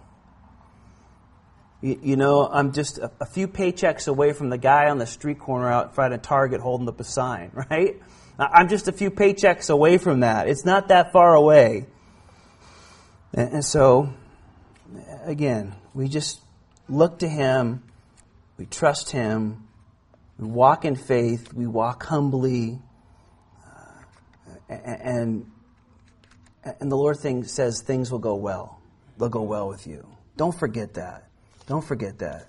[1.82, 5.08] You, you know, I'm just a, a, few paychecks away from the guy on the
[5.08, 8.00] street corner out front of Target holding up a sign, right?
[8.38, 10.48] I'm just a few paychecks away from that.
[10.48, 11.88] It's not that far away.
[13.34, 14.14] And, and so,
[15.24, 16.40] again, we just
[16.90, 17.84] look to Him,
[18.58, 19.68] we trust Him,
[20.38, 22.80] we walk in faith, we walk humbly,
[24.70, 25.46] and
[26.64, 28.80] and the Lord thing says things will go well.
[29.18, 30.08] They'll go well with you.
[30.38, 31.28] Don't forget that.
[31.68, 32.48] Don't forget that.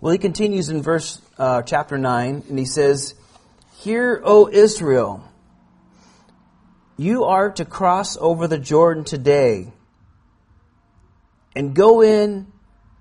[0.00, 3.14] Well, he continues in verse uh, chapter nine, and he says,
[3.76, 5.29] Hear, O Israel,
[7.00, 9.72] you are to cross over the Jordan today
[11.56, 12.52] and go in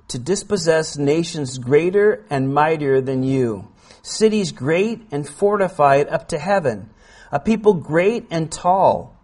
[0.07, 3.67] to dispossess nations greater and mightier than you,
[4.01, 6.89] cities great and fortified up to heaven,
[7.29, 9.19] a people great and tall,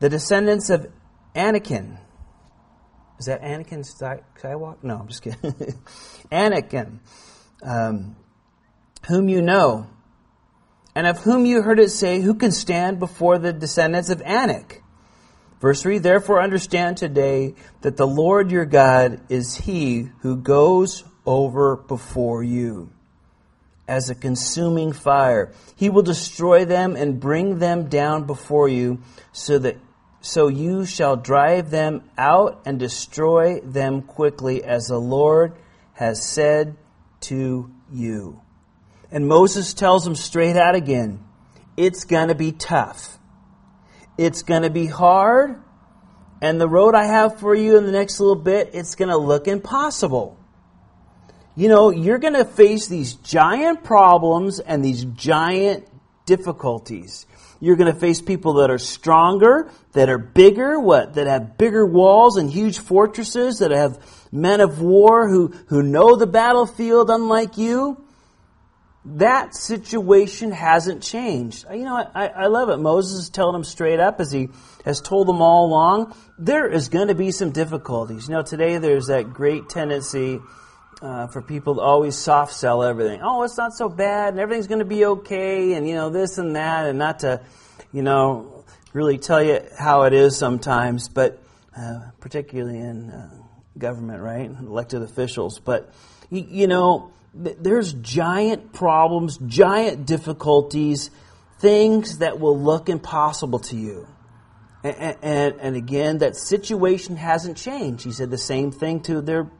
[0.00, 0.90] the descendants of
[1.36, 1.98] Anakin.
[3.18, 3.86] Is that Anakin
[4.40, 4.82] Skywalker?
[4.82, 5.38] No, I'm just kidding.
[6.32, 7.00] Anakin,
[7.62, 8.16] um,
[9.06, 9.86] whom you know
[10.98, 14.82] and of whom you heard it say, Who can stand before the descendants of Anak?
[15.60, 21.76] Verse 3 Therefore understand today that the Lord your God is he who goes over
[21.76, 22.90] before you
[23.86, 25.52] as a consuming fire.
[25.76, 29.76] He will destroy them and bring them down before you so that
[30.20, 35.52] so you shall drive them out and destroy them quickly as the Lord
[35.92, 36.76] has said
[37.20, 38.40] to you.
[39.10, 41.24] And Moses tells them straight out again
[41.76, 43.18] it's going to be tough.
[44.18, 45.62] It's going to be hard.
[46.42, 49.16] And the road I have for you in the next little bit, it's going to
[49.16, 50.36] look impossible.
[51.54, 55.86] You know, you're going to face these giant problems and these giant
[56.26, 57.26] difficulties.
[57.60, 61.14] You're going to face people that are stronger, that are bigger, what?
[61.14, 63.98] That have bigger walls and huge fortresses, that have
[64.32, 68.04] men of war who, who know the battlefield unlike you
[69.16, 71.64] that situation hasn't changed.
[71.72, 72.76] You know, I, I love it.
[72.78, 74.48] Moses is telling them straight up, as he
[74.84, 78.28] has told them all along, there is going to be some difficulties.
[78.28, 80.40] You know, today there's that great tendency
[81.00, 83.20] uh, for people to always soft sell everything.
[83.22, 86.38] Oh, it's not so bad, and everything's going to be okay, and, you know, this
[86.38, 87.40] and that, and not to,
[87.92, 91.42] you know, really tell you how it is sometimes, but
[91.76, 93.30] uh, particularly in uh,
[93.78, 94.50] government, right?
[94.50, 95.60] Elected officials.
[95.60, 95.92] But,
[96.30, 101.10] you, you know, there's giant problems, giant difficulties,
[101.60, 104.08] things that will look impossible to you.
[104.82, 108.04] And, and, and, again, that situation hasn't changed.
[108.04, 109.50] He said the same thing to their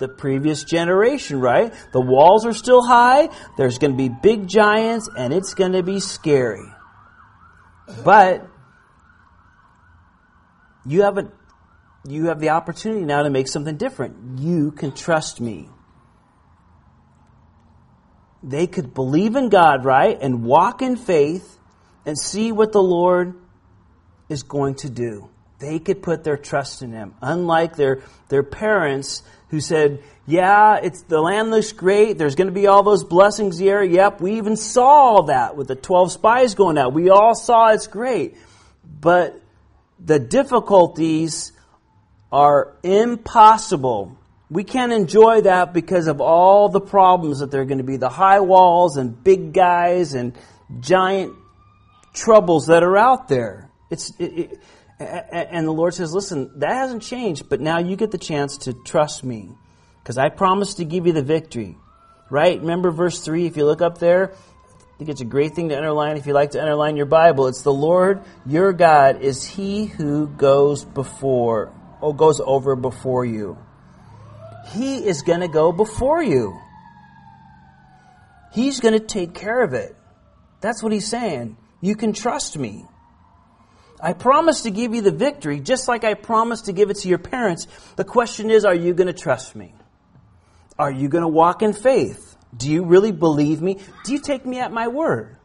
[0.00, 1.74] the previous generation, right?
[1.92, 3.28] The walls are still high.
[3.58, 6.66] There's going to be big giants, and it's going to be scary.
[8.02, 8.46] But
[10.86, 11.30] you have a,
[12.06, 14.40] you have the opportunity now to make something different.
[14.40, 15.68] You can trust me
[18.42, 20.18] they could believe in God, right?
[20.20, 21.58] And walk in faith
[22.06, 23.34] and see what the Lord
[24.28, 25.28] is going to do.
[25.58, 27.14] They could put their trust in Him.
[27.20, 32.16] Unlike their, their parents who said, yeah, it's, the land looks great.
[32.16, 33.82] There's going to be all those blessings here.
[33.82, 36.94] Yep, we even saw that with the 12 spies going out.
[36.94, 38.36] We all saw it's great.
[39.00, 39.40] But
[39.98, 41.52] the difficulties
[42.32, 44.16] are impossible
[44.50, 47.96] we can't enjoy that because of all the problems that there are going to be
[47.96, 50.36] the high walls and big guys and
[50.80, 51.34] giant
[52.12, 53.70] troubles that are out there.
[53.90, 54.58] It's, it, it,
[54.98, 58.72] and the Lord says, listen, that hasn't changed, but now you get the chance to
[58.72, 59.50] trust me
[60.02, 61.76] because I promised to give you the victory.
[62.28, 62.60] Right?
[62.60, 65.76] Remember verse 3, if you look up there, I think it's a great thing to
[65.76, 67.46] underline if you like to underline your Bible.
[67.46, 73.56] It's the Lord your God is he who goes before, or goes over before you.
[74.68, 76.60] He is going to go before you.
[78.52, 79.96] He's going to take care of it.
[80.60, 81.56] That's what he's saying.
[81.80, 82.84] You can trust me.
[84.02, 87.08] I promise to give you the victory, just like I promised to give it to
[87.08, 87.66] your parents.
[87.96, 89.74] The question is, are you going to trust me?
[90.78, 92.36] Are you going to walk in faith?
[92.56, 93.78] Do you really believe me?
[94.04, 95.36] Do you take me at my word?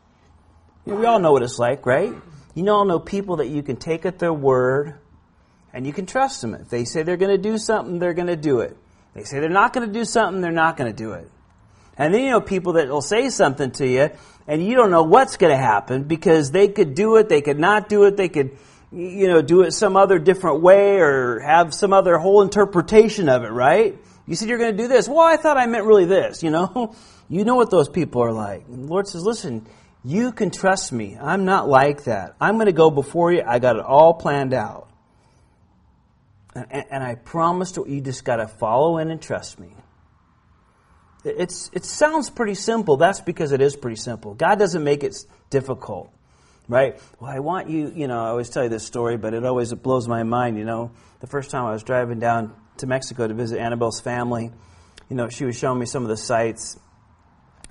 [0.85, 2.13] We all know what it's like, right?
[2.53, 4.95] You all know people that you can take at their word
[5.73, 6.53] and you can trust them.
[6.53, 8.77] If they say they're going to do something, they're going to do it.
[9.15, 11.31] They say they're not going to do something, they're not going to do it.
[11.97, 14.09] And then you know people that will say something to you,
[14.45, 17.57] and you don't know what's going to happen because they could do it, they could
[17.57, 18.57] not do it, they could,
[18.91, 23.43] you know, do it some other different way or have some other whole interpretation of
[23.43, 23.97] it, right?
[24.27, 25.07] You said you're going to do this.
[25.07, 26.95] Well, I thought I meant really this, you know?
[27.27, 28.67] You know what those people are like.
[28.67, 29.65] And the Lord says, listen,
[30.03, 31.17] you can trust me.
[31.19, 32.35] I'm not like that.
[32.39, 33.41] I'm going to go before you.
[33.43, 34.87] I got it all planned out.
[36.55, 39.73] And, and I promise to you just got to follow in and trust me.
[41.25, 42.97] It's, it sounds pretty simple.
[42.97, 44.35] That's because it is pretty simple.
[44.35, 45.15] God doesn't make it
[45.49, 46.13] difficult,
[46.67, 46.99] right?
[47.19, 49.73] Well, I want you, you know, I always tell you this story, but it always
[49.73, 50.91] blows my mind, you know.
[51.21, 54.51] The first time I was driving down to Mexico to visit Annabelle's family,
[55.09, 56.79] you know, she was showing me some of the sites.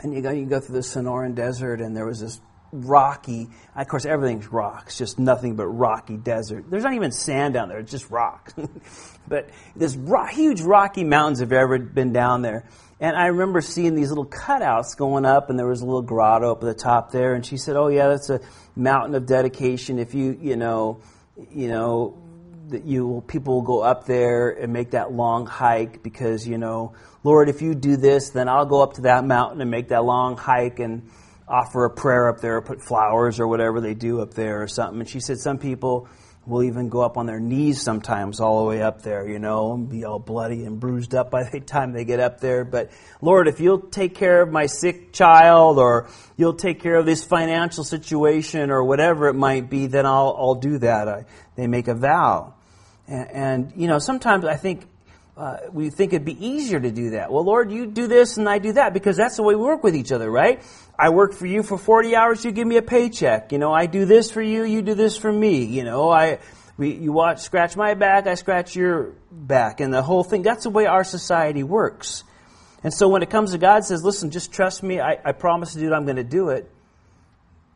[0.01, 2.41] And you go, you go through the Sonoran Desert, and there was this
[2.75, 3.49] rocky.
[3.77, 6.65] Of course, everything's rocks, just nothing but rocky desert.
[6.69, 8.53] There's not even sand down there; it's just rock.
[9.29, 11.41] but this rock, huge rocky mountains.
[11.41, 12.65] Have ever been down there?
[13.01, 16.53] And I remember seeing these little cutouts going up, and there was a little grotto
[16.53, 17.35] up at the top there.
[17.35, 18.41] And she said, "Oh yeah, that's a
[18.77, 19.99] mountain of dedication.
[19.99, 21.01] If you, you know,
[21.51, 22.19] you know,
[22.69, 26.59] that you will, people will go up there and make that long hike because you
[26.59, 29.89] know, Lord, if you do this, then I'll go up to that mountain and make
[29.89, 31.11] that long hike and
[31.49, 34.69] offer a prayer up there, or put flowers or whatever they do up there or
[34.69, 36.09] something." And she said some people
[36.47, 39.73] will even go up on their knees sometimes all the way up there, you know,
[39.73, 42.65] and be all bloody and bruised up by the time they get up there.
[42.65, 42.91] But
[43.21, 47.25] Lord, if you'll take care of my sick child or you'll take care of this
[47.25, 51.09] financial situation or whatever it might be, then I'll, I'll do that.
[51.09, 51.25] I,
[51.57, 52.55] they make a vow.
[53.07, 54.87] And, and, you know, sometimes I think
[55.37, 57.33] uh, we think it'd be easier to do that.
[57.33, 59.83] Well, Lord, you do this and I do that because that's the way we work
[59.83, 60.63] with each other, right?
[60.99, 63.53] I work for you for 40 hours, you give me a paycheck.
[63.53, 65.65] You know, I do this for you, you do this for me.
[65.65, 66.39] You know, I,
[66.77, 69.81] we, you watch, scratch my back, I scratch your back.
[69.81, 72.25] And the whole thing, that's the way our society works.
[72.83, 75.73] And so when it comes to God says, listen, just trust me, I, I promise
[75.73, 76.71] to do it, I'm going to do it.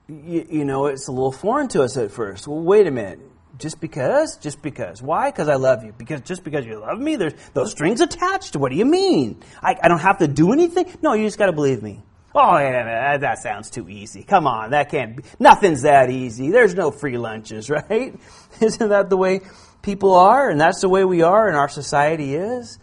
[0.09, 2.47] You, you know, it's a little foreign to us at first.
[2.47, 3.21] Well, wait a minute
[3.59, 4.37] just because?
[4.37, 5.03] Just because.
[5.03, 5.31] Why?
[5.31, 5.93] Because I love you.
[5.97, 8.57] Because just because you love me, there's those strings attached.
[8.57, 9.43] What do you mean?
[9.63, 10.87] I, I don't have to do anything?
[11.03, 12.01] No, you just got to believe me.
[12.41, 14.23] Oh, yeah, that sounds too easy.
[14.23, 15.25] Come on, that can't be.
[15.41, 16.53] Nothing's that easy.
[16.53, 18.15] There's no free lunches, right?
[18.61, 19.41] Isn't that the way
[19.83, 20.49] people are?
[20.49, 22.79] And that's the way we are and our society is.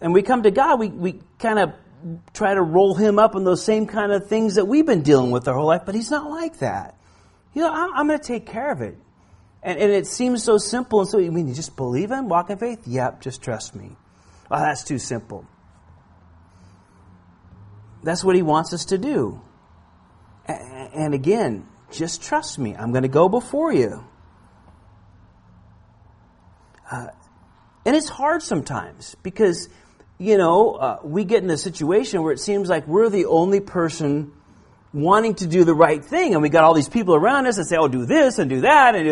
[0.00, 1.72] And we come to God, we, we kind of
[2.32, 5.32] try to roll him up in those same kind of things that we've been dealing
[5.32, 6.96] with our whole life, but he's not like that.
[7.54, 8.96] You know, I'm, I'm going to take care of it.
[9.64, 11.00] And, and it seems so simple.
[11.00, 12.86] And so, you mean you just believe Him, walk in faith?
[12.86, 13.96] Yep, just trust me.
[14.50, 15.46] Oh, that's too simple.
[18.02, 19.40] That's what He wants us to do.
[20.46, 22.74] And again, just trust me.
[22.74, 24.04] I'm going to go before you.
[26.90, 27.06] Uh,
[27.84, 29.68] and it's hard sometimes because,
[30.18, 33.60] you know, uh, we get in a situation where it seems like we're the only
[33.60, 34.32] person
[34.92, 37.64] wanting to do the right thing, and we got all these people around us that
[37.64, 39.10] say, "Oh, do this and do that and do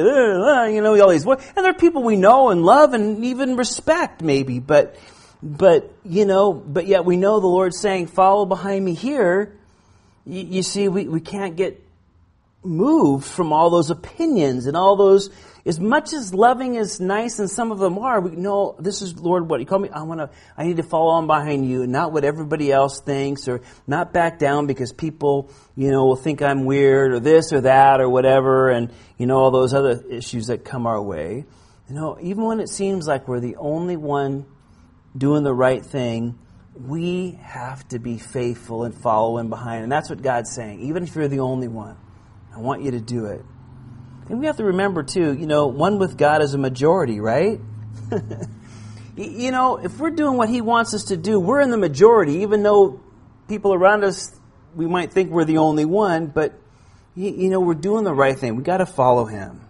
[0.74, 4.58] you know, all these." And they're people we know and love and even respect, maybe,
[4.58, 4.96] but,
[5.42, 9.56] but you know, but yet we know the Lord's saying, "Follow behind me here."
[10.26, 11.82] You, you see, we we can't get
[12.62, 15.30] moved from all those opinions and all those
[15.66, 19.18] as much as loving is nice and some of them are, we know this is
[19.18, 19.90] Lord what you call me.
[19.90, 20.30] I want to.
[20.56, 24.38] I need to follow on behind you, not what everybody else thinks, or not back
[24.38, 28.70] down because people, you know, will think I'm weird or this or that or whatever,
[28.70, 31.44] and you know all those other issues that come our way.
[31.88, 34.46] You know, even when it seems like we're the only one
[35.16, 36.38] doing the right thing,
[36.74, 40.80] we have to be faithful and follow in behind, and that's what God's saying.
[40.80, 41.96] Even if you're the only one,
[42.54, 43.44] I want you to do it.
[44.28, 47.60] And we have to remember, too, you know, one with God is a majority, right?
[49.16, 52.36] you know, if we're doing what He wants us to do, we're in the majority,
[52.36, 53.00] even though
[53.48, 54.32] people around us,
[54.74, 56.54] we might think we're the only one, but,
[57.16, 58.54] you know, we're doing the right thing.
[58.54, 59.62] we got to follow Him.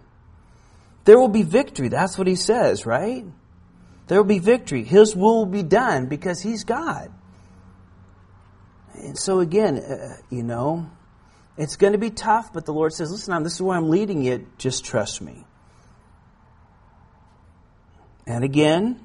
[1.05, 1.87] There will be victory.
[1.87, 3.25] That's what He says, right?
[4.11, 4.83] There will be victory.
[4.83, 7.13] His will will be done because He's God.
[8.93, 10.91] And so, again, uh, you know,
[11.57, 14.21] it's going to be tough, but the Lord says, listen, this is where I'm leading
[14.21, 14.45] you.
[14.57, 15.45] Just trust me.
[18.27, 18.99] And again,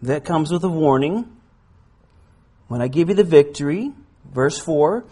[0.00, 1.30] that comes with a warning.
[2.68, 3.92] When I give you the victory,
[4.32, 5.04] verse 4,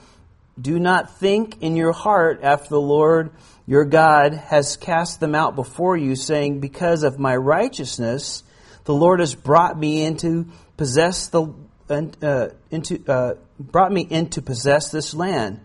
[0.58, 3.32] do not think in your heart after the Lord
[3.66, 8.44] your God has cast them out before you, saying, Because of my righteousness,
[8.84, 11.52] the Lord has brought me into possess the
[11.88, 15.60] uh, into uh, brought me in to possess this land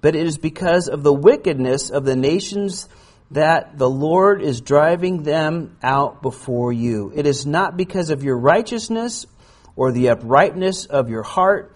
[0.00, 2.88] but it is because of the wickedness of the nations
[3.32, 7.10] that the Lord is driving them out before you.
[7.14, 9.26] It is not because of your righteousness
[9.74, 11.74] or the uprightness of your heart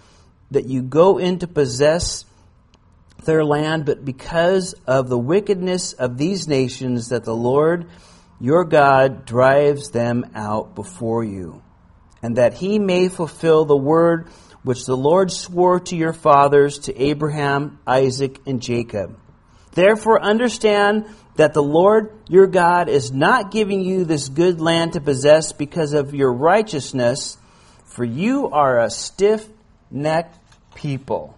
[0.53, 2.25] that you go in to possess
[3.25, 7.89] their land, but because of the wickedness of these nations that the Lord
[8.41, 11.63] your God drives them out before you,
[12.23, 14.29] and that he may fulfill the word
[14.63, 19.19] which the Lord swore to your fathers, to Abraham, Isaac, and Jacob.
[19.73, 25.01] Therefore, understand that the Lord your God is not giving you this good land to
[25.01, 27.39] possess because of your righteousness,
[27.85, 29.49] for you are a stiff
[29.91, 30.39] necked
[30.75, 31.35] people.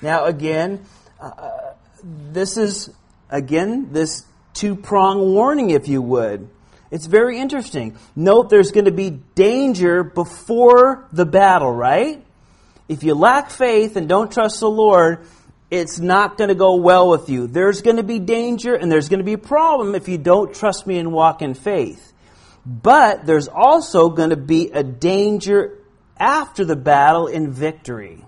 [0.00, 0.84] Now, again,
[1.20, 1.72] uh,
[2.02, 2.90] this is,
[3.30, 4.24] again, this
[4.56, 6.48] two prong warning, if you would.
[6.90, 7.96] It's very interesting.
[8.14, 12.24] Note there's going to be danger before the battle, right?
[12.88, 15.26] If you lack faith and don't trust the Lord,
[15.70, 17.48] it's not going to go well with you.
[17.48, 20.54] There's going to be danger and there's going to be a problem if you don't
[20.54, 22.12] trust me and walk in faith.
[22.64, 25.78] But there's also going to be a danger
[26.18, 28.25] after the battle in victory.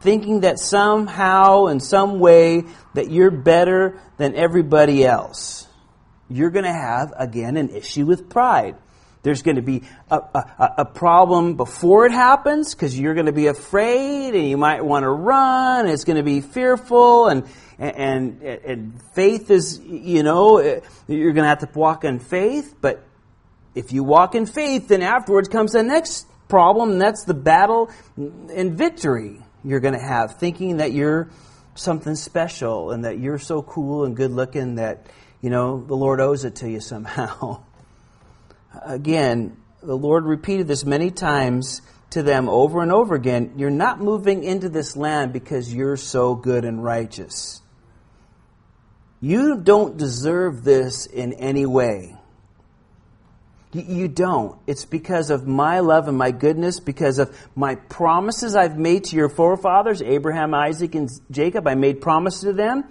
[0.00, 5.68] Thinking that somehow, in some way, that you're better than everybody else.
[6.28, 8.76] You're going to have, again, an issue with pride.
[9.22, 13.32] There's going to be a, a, a problem before it happens because you're going to
[13.32, 15.86] be afraid and you might want to run.
[15.86, 17.46] It's going to be fearful and,
[17.78, 20.60] and, and faith is, you know,
[21.06, 22.74] you're going to have to walk in faith.
[22.80, 23.04] But
[23.74, 27.90] if you walk in faith, then afterwards comes the next problem, and that's the battle
[28.16, 31.28] and victory you're going to have, thinking that you're
[31.74, 35.06] something special and that you're so cool and good looking that,
[35.40, 37.62] you know, the Lord owes it to you somehow.
[38.84, 43.54] Again, the Lord repeated this many times to them over and over again.
[43.56, 47.62] You're not moving into this land because you're so good and righteous.
[49.20, 52.16] You don't deserve this in any way.
[53.72, 54.58] You don't.
[54.66, 59.16] It's because of my love and my goodness, because of my promises I've made to
[59.16, 61.68] your forefathers, Abraham, Isaac, and Jacob.
[61.68, 62.84] I made promises to them.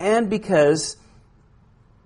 [0.00, 0.96] And because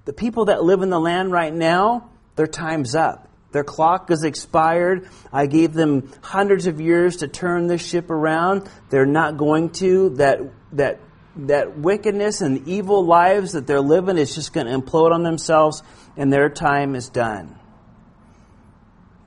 [0.07, 3.29] the people that live in the land right now, their time's up.
[3.53, 5.09] Their clock is expired.
[5.33, 8.69] I gave them hundreds of years to turn this ship around.
[8.91, 10.11] They're not going to.
[10.17, 10.41] That,
[10.73, 10.99] that,
[11.37, 15.83] that wickedness and evil lives that they're living is just going to implode on themselves,
[16.17, 17.57] and their time is done.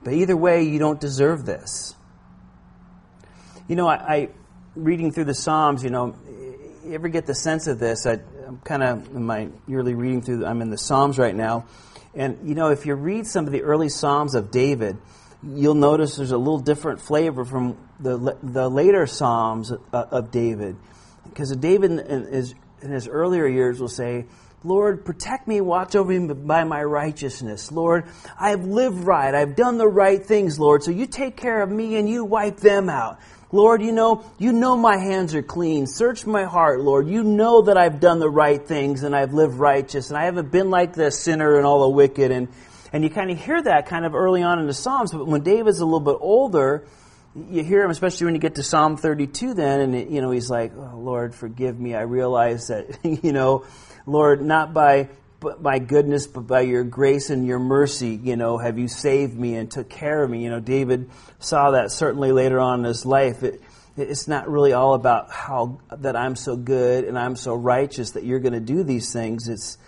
[0.02, 1.94] But either way, you don't deserve this.
[3.68, 4.28] You know, I, I
[4.74, 6.16] reading through the Psalms, you know,
[6.84, 8.06] you ever get the sense of this?
[8.06, 11.66] I, am kind of in my yearly reading through, I'm in the Psalms right now.
[12.14, 14.96] And, you know, if you read some of the early Psalms of David,
[15.42, 20.76] you'll notice there's a little different flavor from the, the later Psalms uh, of David.
[21.24, 24.26] Because David in his, in his earlier years will say,
[24.62, 27.72] Lord, protect me, watch over me by my righteousness.
[27.72, 28.04] Lord,
[28.38, 29.34] I have lived right.
[29.34, 30.82] I've done the right things, Lord.
[30.82, 33.20] So you take care of me and you wipe them out.
[33.52, 35.86] Lord, you know, you know my hands are clean.
[35.86, 37.08] Search my heart, Lord.
[37.08, 40.52] You know that I've done the right things and I've lived righteous and I haven't
[40.52, 42.30] been like the sinner and all the wicked.
[42.30, 42.48] And,
[42.92, 45.10] and you kind of hear that kind of early on in the Psalms.
[45.10, 46.86] But when David's a little bit older,
[47.34, 50.50] you hear him, especially when you get to Psalm 32 then, and, you know, he's
[50.50, 51.94] like, oh, Lord, forgive me.
[51.94, 53.64] I realize that, you know,
[54.06, 55.08] Lord, not by
[55.40, 59.54] by goodness, but by your grace and your mercy, you know, have you saved me
[59.54, 60.44] and took care of me.
[60.44, 63.42] You know, David saw that certainly later on in his life.
[63.42, 63.62] It,
[63.96, 68.24] it's not really all about how that I'm so good and I'm so righteous that
[68.24, 69.48] you're going to do these things.
[69.48, 69.78] It's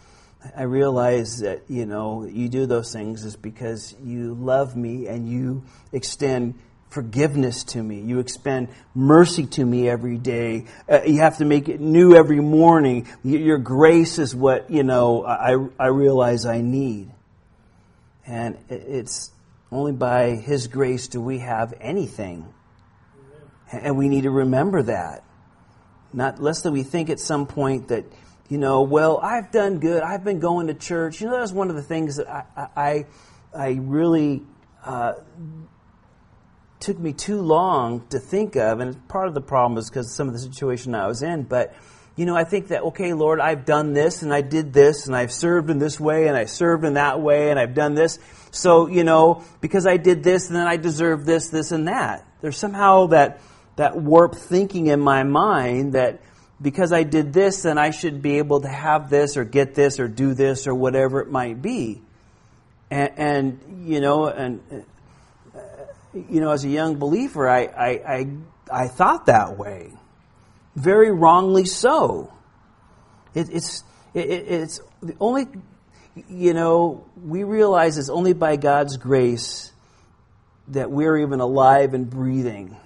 [0.56, 5.28] I realize that you know you do those things is because you love me and
[5.28, 6.58] you extend
[6.92, 8.00] forgiveness to me.
[8.00, 10.66] You expend mercy to me every day.
[10.88, 13.08] Uh, you have to make it new every morning.
[13.24, 17.10] Your grace is what, you know, I, I realize I need.
[18.26, 19.30] And it's
[19.70, 22.46] only by His grace do we have anything.
[23.72, 25.24] And we need to remember that.
[26.12, 28.04] Not less than we think at some point that,
[28.50, 30.02] you know, well, I've done good.
[30.02, 31.22] I've been going to church.
[31.22, 33.06] You know, that's one of the things that I, I,
[33.56, 34.42] I really
[34.84, 35.14] uh,
[36.82, 40.12] took me too long to think of, and part of the problem is because of
[40.12, 41.44] some of the situation I was in.
[41.44, 41.74] But
[42.16, 45.16] you know, I think that okay, Lord, I've done this and I did this and
[45.16, 48.18] I've served in this way and I served in that way and I've done this.
[48.50, 52.26] So you know, because I did this, and then I deserve this, this, and that.
[52.42, 53.40] There's somehow that
[53.76, 56.20] that warped thinking in my mind that
[56.60, 59.98] because I did this, then I should be able to have this or get this
[59.98, 62.02] or do this or whatever it might be.
[62.90, 64.84] And, and you know, and
[66.14, 68.26] you know, as a young believer, I, I, I,
[68.70, 69.92] I thought that way.
[70.76, 72.32] Very wrongly so.
[73.34, 73.82] It, it's,
[74.14, 75.46] it, it's the only,
[76.28, 79.72] you know, we realize it's only by God's grace
[80.68, 82.76] that we're even alive and breathing.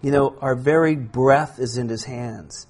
[0.00, 2.66] You know, our very breath is in His hands.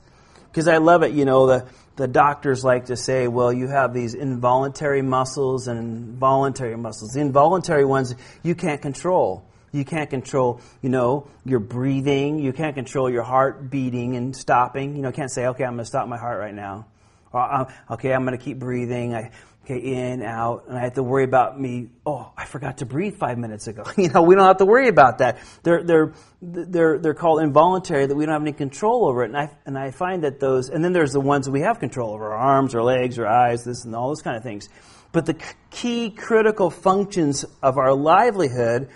[0.50, 1.66] Because I love it, you know, the,
[1.96, 7.10] the doctors like to say, well, you have these involuntary muscles and voluntary muscles.
[7.10, 9.44] The involuntary ones you can't control.
[9.74, 12.38] You can't control, you know, your breathing.
[12.38, 14.94] You can't control your heart beating and stopping.
[14.94, 16.86] You know, can't say, okay, I'm going to stop my heart right now.
[17.32, 19.16] Or, uh, okay, I'm going to keep breathing.
[19.16, 19.32] I,
[19.64, 21.88] okay, in, out, and I have to worry about me.
[22.06, 23.82] Oh, I forgot to breathe five minutes ago.
[23.96, 25.38] you know, we don't have to worry about that.
[25.64, 29.30] They're they're they're they're called involuntary that we don't have any control over it.
[29.30, 32.14] And I and I find that those, and then there's the ones we have control
[32.14, 34.68] over: our arms, our legs, our eyes, this and all those kind of things.
[35.10, 35.36] But the
[35.70, 38.88] key critical functions of our livelihood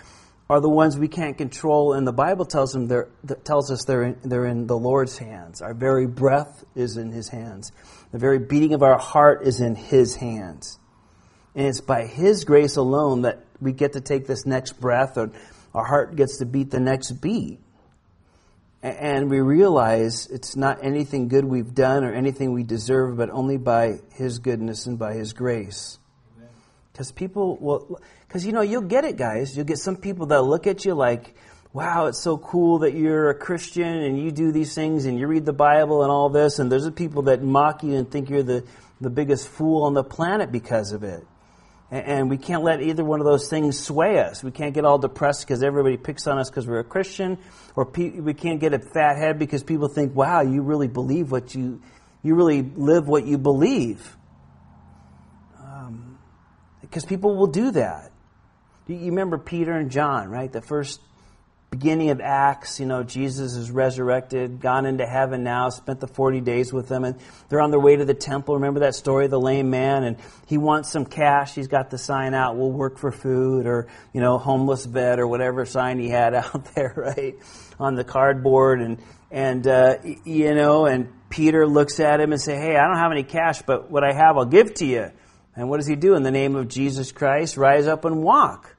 [0.49, 3.07] are the ones we can't control, and the Bible tells them they're,
[3.43, 5.61] tells us they're in, they're in the Lord's hands.
[5.61, 7.71] Our very breath is in His hands.
[8.11, 10.79] The very beating of our heart is in His hands.
[11.53, 15.31] And it's by His grace alone that we get to take this next breath, or
[15.75, 17.59] our heart gets to beat the next beat.
[18.81, 23.57] And we realize it's not anything good we've done or anything we deserve, but only
[23.57, 25.99] by His goodness and by His grace.
[26.91, 29.57] Because people will, because you know, you'll get it, guys.
[29.57, 31.33] You'll get some people that look at you like,
[31.73, 35.25] wow, it's so cool that you're a Christian and you do these things and you
[35.25, 36.59] read the Bible and all this.
[36.59, 38.65] And there's the people that mock you and think you're the,
[39.01, 41.25] the biggest fool on the planet because of it.
[41.89, 44.43] And we can't let either one of those things sway us.
[44.43, 47.39] We can't get all depressed because everybody picks on us because we're a Christian,
[47.75, 51.55] or we can't get a fat head because people think, "Wow, you really believe what
[51.55, 51.81] you,
[52.21, 54.15] you really live what you believe."
[55.59, 56.19] Um,
[56.81, 58.08] because people will do that.
[58.89, 60.51] You remember Peter and John, right?
[60.51, 60.99] The first
[61.69, 66.41] beginning of Acts, you know, Jesus is resurrected, gone into heaven now, spent the 40
[66.41, 67.15] days with them, and
[67.47, 68.55] they're on their way to the temple.
[68.55, 70.17] Remember that story, of the lame man, and
[70.47, 71.53] he wants some cash.
[71.53, 75.27] He's got the sign out, we'll work for food, or, you know, homeless vet, or
[75.27, 77.35] whatever sign he had out there, right,
[77.79, 78.97] on the cardboard, and,
[79.29, 83.11] and, uh, you know, and Peter looks at him and say, hey, I don't have
[83.11, 85.11] any cash, but what I have, I'll give to you.
[85.55, 86.15] And what does he do?
[86.15, 88.77] In the name of Jesus Christ, rise up and walk.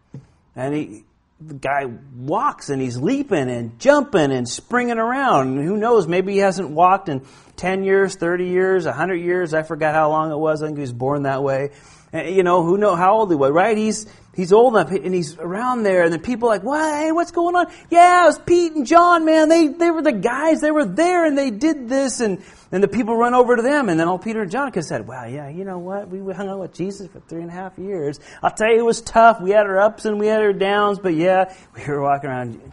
[0.57, 1.05] And he,
[1.41, 1.87] the guy
[2.17, 5.59] walks and he's leaping and jumping and springing around.
[5.59, 6.07] And who knows?
[6.07, 7.23] Maybe he hasn't walked in
[7.57, 9.55] 10 years, 30 years, 100 years.
[9.55, 10.63] I forgot how long it was.
[10.63, 11.71] I think he was born that way.
[12.13, 13.77] And, you know, who know how old he was, right?
[13.77, 16.95] He's, he's old enough and he's around there and the people are like, what?
[16.95, 17.67] Hey, what's going on?
[17.91, 19.49] Yeah, it was Pete and John, man.
[19.49, 20.61] They, they were the guys.
[20.61, 23.89] They were there and they did this and, and the people run over to them,
[23.89, 26.09] and then old Peter and John could said, Well, yeah, you know what?
[26.09, 28.21] We hung out with Jesus for three and a half years.
[28.43, 29.41] I'll tell you, it was tough.
[29.41, 32.73] We had our ups and we had our downs, but yeah, we were walking around.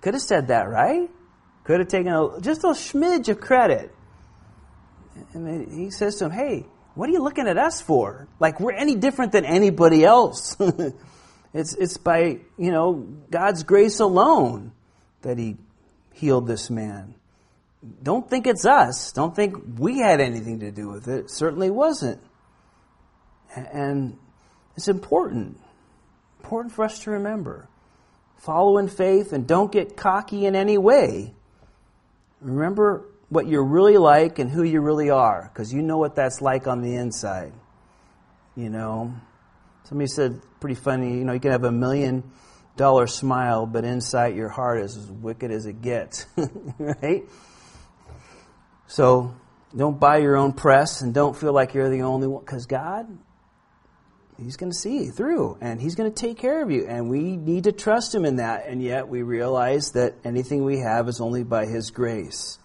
[0.00, 1.10] Could have said that, right?
[1.64, 3.92] Could have taken a, just a smidge of credit.
[5.32, 8.28] And he says to him, Hey, what are you looking at us for?
[8.40, 10.56] Like we're any different than anybody else.
[11.54, 14.72] it's, it's by, you know, God's grace alone
[15.22, 15.56] that he
[16.12, 17.14] healed this man
[18.02, 19.12] don't think it's us.
[19.12, 21.24] Don't think we had anything to do with it.
[21.24, 22.20] it certainly wasn't.
[23.54, 24.18] And
[24.76, 25.58] it's important.
[26.40, 27.68] Important for us to remember.
[28.38, 31.34] Follow in faith and don't get cocky in any way.
[32.40, 36.40] Remember what you're really like and who you really are, because you know what that's
[36.40, 37.52] like on the inside.
[38.56, 39.14] You know,
[39.84, 42.30] somebody said pretty funny, you know, you can have a million
[42.76, 46.26] dollar smile, but inside your heart is as wicked as it gets,
[46.78, 47.24] right?
[48.86, 49.34] So
[49.76, 53.06] don't buy your own press and don't feel like you're the only one because God,
[54.36, 56.86] He's going to see you through and He's going to take care of you.
[56.86, 58.66] And we need to trust Him in that.
[58.66, 62.58] And yet we realize that anything we have is only by His grace.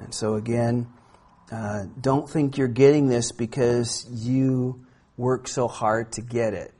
[0.00, 0.88] And so again,
[1.52, 4.84] uh, don't think you're getting this because you
[5.16, 6.72] work so hard to get it.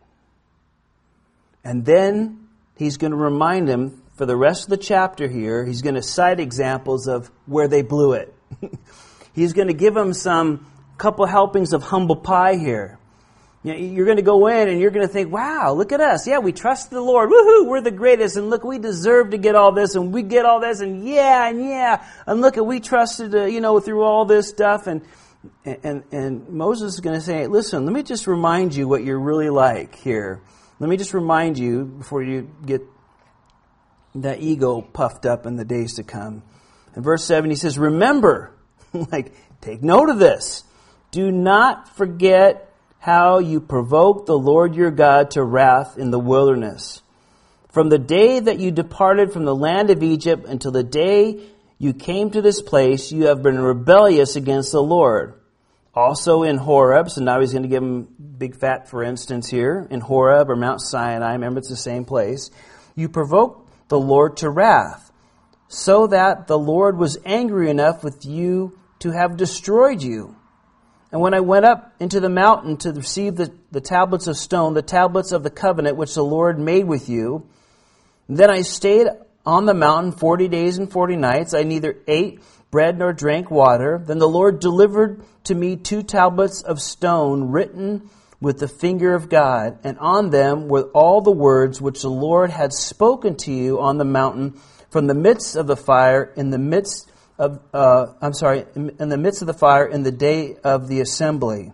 [1.63, 2.49] And then
[2.81, 6.03] He's going to remind him for the rest of the chapter here, he's going to
[6.03, 8.35] cite examples of where they blew it.
[9.35, 10.67] He's going to give them some
[10.97, 12.99] couple helpings of humble pie here.
[13.63, 16.27] You're going to go in and you're going to think, wow, look at us.
[16.27, 17.29] Yeah, we trust the Lord.
[17.29, 18.37] Woohoo, we're the greatest.
[18.37, 21.47] And look, we deserve to get all this and we get all this and yeah,
[21.47, 22.03] and yeah.
[22.27, 24.87] And look we trusted, uh, you know, through all this stuff.
[24.87, 25.03] And,
[25.67, 29.21] and, and Moses is going to say, listen, let me just remind you what you're
[29.21, 30.41] really like here.
[30.79, 32.81] Let me just remind you before you get
[34.15, 36.43] that ego puffed up in the days to come.
[36.97, 38.55] In verse 7, he says, Remember,
[38.95, 40.65] like, take note of this.
[41.11, 42.70] Do not forget
[43.01, 47.03] how you provoked the Lord your God to wrath in the wilderness.
[47.71, 51.41] From the day that you departed from the land of Egypt until the day
[51.79, 55.35] you came to this place, you have been rebellious against the Lord.
[55.95, 59.89] Also in Horeb, so now he's going to give him big fat for instance here,
[59.91, 62.51] in Horeb or Mount Sinai, remember it's the same place.
[62.95, 65.11] You provoked the Lord to wrath
[65.69, 70.37] so that the Lord was angry enough with you to have destroyed you.
[71.13, 74.75] And when I went up into the mountain to receive the, the tablets of stone,
[74.75, 77.49] the tablets of the covenant which the Lord made with you,
[78.29, 79.09] then I stayed
[79.45, 81.53] on the mountain forty days and forty nights.
[81.53, 82.41] I neither ate
[82.71, 84.01] bread nor drank water.
[84.07, 88.09] Then the Lord delivered to me two tablets of stone written
[88.41, 92.51] with the finger of God, and on them were all the words which the Lord
[92.51, 96.59] had spoken to you on the mountain from the midst of the fire, in the
[96.59, 97.10] midst
[97.41, 101.01] of, uh, I'm sorry, in the midst of the fire in the day of the
[101.01, 101.73] assembly.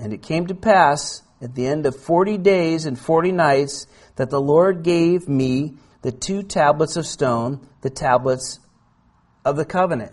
[0.00, 3.86] And it came to pass at the end of 40 days and 40 nights,
[4.16, 8.58] that the Lord gave me the two tablets of stone, the tablets
[9.44, 10.12] of the covenant.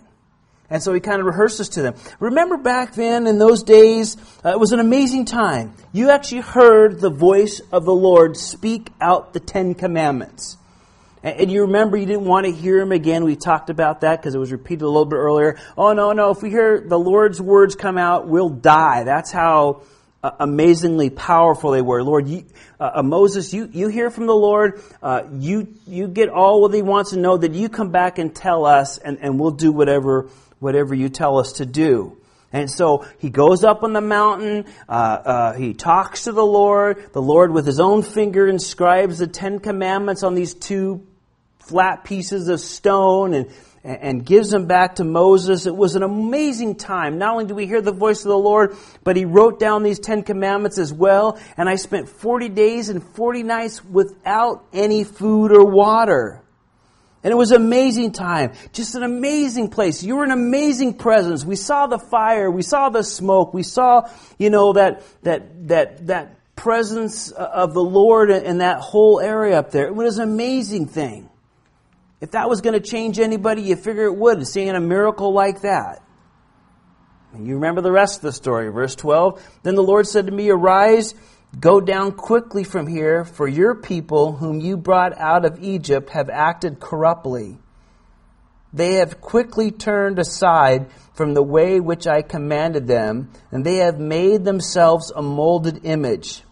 [0.69, 1.95] And so he kind of rehearses to them.
[2.19, 5.73] Remember back then in those days, uh, it was an amazing time.
[5.93, 10.57] You actually heard the voice of the Lord speak out the Ten Commandments.
[11.23, 13.23] And, you remember you didn't want to hear him again.
[13.23, 15.57] We talked about that because it was repeated a little bit earlier.
[15.77, 16.31] Oh, no, no.
[16.31, 19.05] If we hear the Lord's words come out, we'll die.
[19.05, 19.83] That's how
[20.21, 22.03] uh, amazingly powerful they were.
[22.03, 22.43] Lord, you,
[22.77, 24.81] uh, uh, Moses, you, you hear from the Lord.
[25.01, 27.37] Uh, you, you get all what he wants to know.
[27.37, 31.39] That you come back and tell us, and, and we'll do whatever, whatever you tell
[31.39, 32.17] us to do.
[32.51, 34.65] And so he goes up on the mountain.
[34.89, 37.13] Uh, uh, he talks to the Lord.
[37.13, 41.07] The Lord, with his own finger, inscribes the Ten Commandments on these two
[41.67, 43.51] flat pieces of stone, and
[43.83, 45.65] and gives them back to Moses.
[45.65, 47.17] It was an amazing time.
[47.17, 49.99] Not only do we hear the voice of the Lord, but he wrote down these
[49.99, 51.37] Ten Commandments as well.
[51.57, 56.41] And I spent 40 days and 40 nights without any food or water.
[57.23, 58.53] And it was an amazing time.
[58.71, 60.03] Just an amazing place.
[60.03, 61.45] You were an amazing presence.
[61.45, 62.49] We saw the fire.
[62.49, 63.53] We saw the smoke.
[63.53, 69.19] We saw, you know, that, that, that, that presence of the Lord in that whole
[69.19, 69.87] area up there.
[69.87, 71.29] It was an amazing thing.
[72.23, 75.63] If that was going to change anybody, you figure it would, seeing a miracle like
[75.63, 76.01] that.
[77.33, 78.69] And you remember the rest of the story.
[78.71, 81.15] Verse 12 Then the Lord said to me, Arise,
[81.59, 86.29] go down quickly from here, for your people, whom you brought out of Egypt, have
[86.29, 87.57] acted corruptly.
[88.71, 93.99] They have quickly turned aside from the way which I commanded them, and they have
[93.99, 96.43] made themselves a molded image.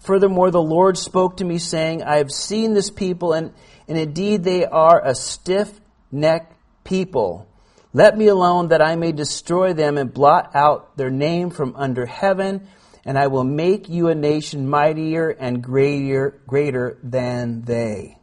[0.00, 3.52] Furthermore, the Lord spoke to me, saying, I have seen this people, and
[3.88, 5.80] and indeed they are a stiff
[6.10, 7.46] necked people.
[7.92, 12.06] Let me alone that I may destroy them and blot out their name from under
[12.06, 12.68] heaven,
[13.04, 18.18] and I will make you a nation mightier and greater, greater than they.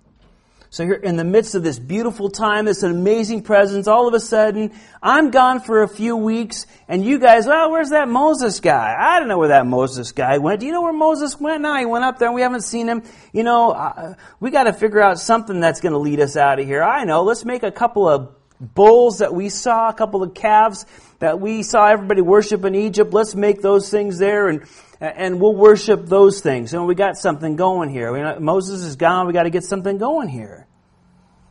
[0.73, 4.19] So here in the midst of this beautiful time, this amazing presence, all of a
[4.19, 4.71] sudden,
[5.03, 8.95] I'm gone for a few weeks, and you guys, oh, where's that Moses guy?
[8.97, 10.61] I don't know where that Moses guy went.
[10.61, 11.61] Do you know where Moses went?
[11.61, 13.03] No, he went up there and we haven't seen him.
[13.31, 16.81] You know, uh, we gotta figure out something that's gonna lead us out of here.
[16.81, 20.87] I know, let's make a couple of bulls that we saw, a couple of calves
[21.19, 23.13] that we saw everybody worship in Egypt.
[23.13, 24.63] Let's make those things there and
[25.03, 26.73] and we'll worship those things.
[26.73, 28.39] And we got something going here.
[28.39, 29.27] Moses is gone.
[29.27, 30.65] We got to get something going here.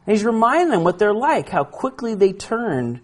[0.07, 3.01] And he's reminding them what they're like, how quickly they turned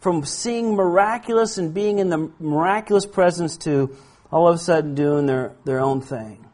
[0.00, 3.96] from seeing miraculous and being in the miraculous presence to
[4.30, 6.46] all of a sudden doing their, their own thing.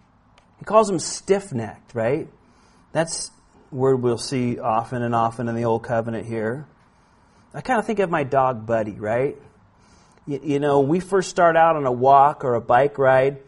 [0.59, 2.29] He calls them stiff necked, right?
[2.93, 3.31] That's
[3.71, 6.67] a word we'll see often and often in the Old Covenant here.
[7.53, 9.37] I kind of think of my dog Buddy, right?
[10.27, 13.39] You, you know, we first start out on a walk or a bike ride,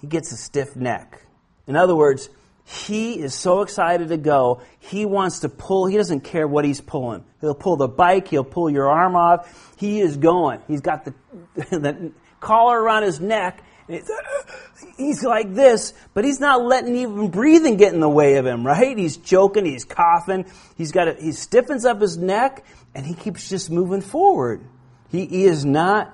[0.00, 1.22] he gets a stiff neck.
[1.66, 2.28] In other words,
[2.64, 4.60] he is so excited to go.
[4.80, 5.86] He wants to pull.
[5.86, 7.24] He doesn't care what he's pulling.
[7.40, 8.28] He'll pull the bike.
[8.28, 9.74] He'll pull your arm off.
[9.76, 10.60] He is going.
[10.66, 11.14] He's got the,
[11.54, 13.62] the collar around his neck.
[14.96, 18.66] he's like this, but he's not letting even breathing get in the way of him,
[18.66, 18.98] right?
[18.98, 19.64] He's choking.
[19.64, 20.46] He's coughing.
[20.76, 21.20] He's got it.
[21.20, 22.64] He stiffens up his neck
[22.96, 24.64] and he keeps just moving forward.
[25.10, 26.12] He, he is not,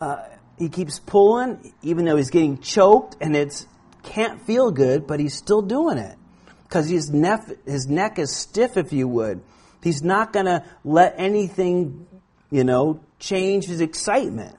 [0.00, 0.24] uh,
[0.58, 3.66] he keeps pulling even though he's getting choked and it's
[4.04, 6.16] can't feel good, but he's still doing it.
[6.64, 9.42] Because his neck, his neck is stiff, if you would.
[9.82, 12.06] He's not going to let anything,
[12.50, 14.56] you know, change his excitement.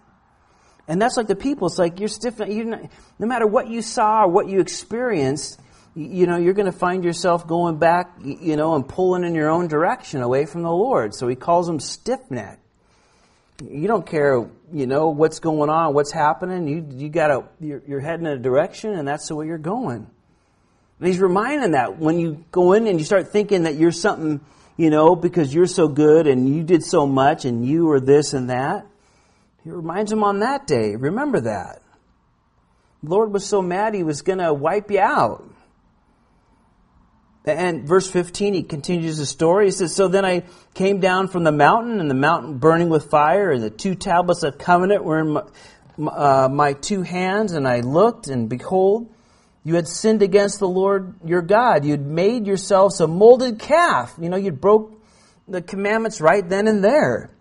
[0.88, 1.68] And that's like the people.
[1.68, 2.40] It's like you're stiff.
[2.40, 2.82] You're not,
[3.18, 5.60] no matter what you saw or what you experienced,
[5.96, 9.50] you know, you're going to find yourself going back, you know, and pulling in your
[9.50, 11.16] own direction away from the Lord.
[11.16, 12.60] So he calls them stiff neck.
[13.64, 16.68] You don't care, you know, what's going on, what's happening.
[16.68, 19.58] You, you got to, you're, you're heading in a direction, and that's the way you're
[19.58, 20.08] going.
[21.00, 24.42] And he's reminding that when you go in and you start thinking that you're something,
[24.78, 28.34] you know, because you're so good and you did so much and you are this
[28.34, 28.86] and that.
[29.64, 31.82] He reminds him on that day, remember that.
[33.04, 35.44] The Lord was so mad he was going to wipe you out.
[37.46, 39.66] And verse 15, he continues the story.
[39.66, 40.44] He says, So then I
[40.74, 44.44] came down from the mountain, and the mountain burning with fire, and the two tablets
[44.44, 45.44] of covenant were in my,
[46.12, 49.14] uh, my two hands, and I looked, and behold,
[49.64, 51.86] you had sinned against the Lord your God.
[51.86, 54.16] You'd made yourselves a molded calf.
[54.20, 55.00] You know, you'd broke
[55.48, 57.32] the commandments right then and there.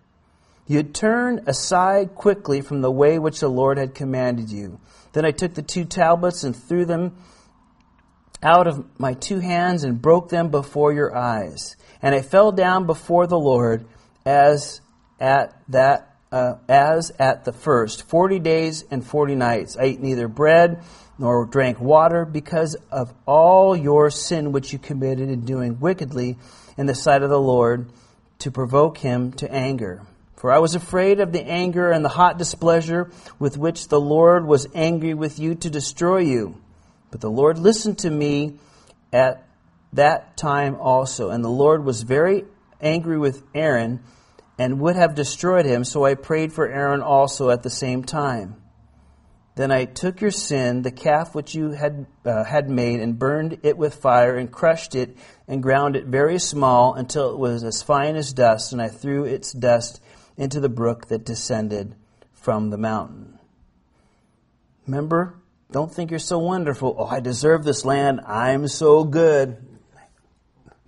[0.67, 4.81] You had turned aside quickly from the way which the Lord had commanded you.
[5.13, 7.17] Then I took the two tablets and threw them
[8.45, 11.77] out of my two hands and broke them before your eyes.
[12.03, 13.87] And I fell down before the Lord
[14.25, 14.81] as
[15.19, 19.77] at that uh, as at the first forty days and forty nights.
[19.77, 20.83] I ate neither bread
[21.19, 26.37] nor drank water because of all your sin which you committed in doing wickedly
[26.77, 27.89] in the sight of the Lord
[28.41, 30.03] to provoke him to anger.
[30.37, 34.45] For I was afraid of the anger and the hot displeasure with which the Lord
[34.45, 36.57] was angry with you to destroy you.
[37.15, 38.59] But the Lord listened to me
[39.13, 39.47] at
[39.93, 41.31] that time also.
[41.31, 42.45] And the Lord was very
[42.81, 44.01] angry with Aaron
[44.59, 45.85] and would have destroyed him.
[45.85, 48.57] So I prayed for Aaron also at the same time.
[49.55, 53.61] Then I took your sin, the calf which you had, uh, had made, and burned
[53.63, 57.81] it with fire, and crushed it, and ground it very small until it was as
[57.81, 60.01] fine as dust, and I threw its dust
[60.37, 61.95] into the brook that descended
[62.33, 63.39] from the mountain.
[64.89, 65.37] Remember,
[65.73, 66.95] don't think you're so wonderful.
[66.99, 68.21] Oh, I deserve this land.
[68.27, 69.57] I'm so good.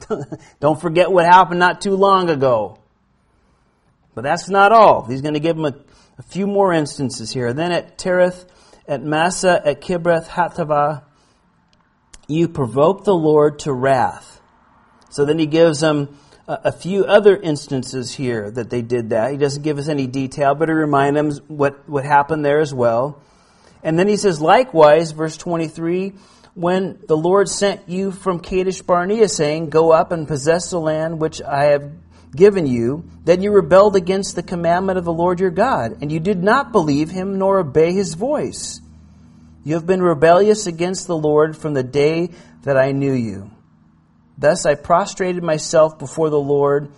[0.61, 2.79] don't forget what happened not too long ago.
[4.15, 5.05] But that's not all.
[5.05, 5.75] He's going to give him a,
[6.19, 7.53] a few more instances here.
[7.53, 8.47] Then at Cherith,
[8.89, 11.03] at Massah, at Kibroth Hattaavah,
[12.29, 14.41] you provoked the Lord to wrath.
[15.11, 16.19] So then he gives them
[16.49, 19.33] a, a few other instances here that they did that.
[19.33, 22.73] He doesn't give us any detail, but he reminds them what, what happened there as
[22.73, 23.21] well.
[23.87, 26.13] And then he says, likewise, verse 23,
[26.55, 31.21] when the Lord sent you from Kadesh Barnea, saying, Go up and possess the land
[31.21, 31.93] which I have
[32.35, 36.19] given you, then you rebelled against the commandment of the Lord your God, and you
[36.19, 38.81] did not believe him nor obey his voice.
[39.63, 42.31] You have been rebellious against the Lord from the day
[42.63, 43.53] that I knew you.
[44.37, 46.91] Thus I prostrated myself before the Lord.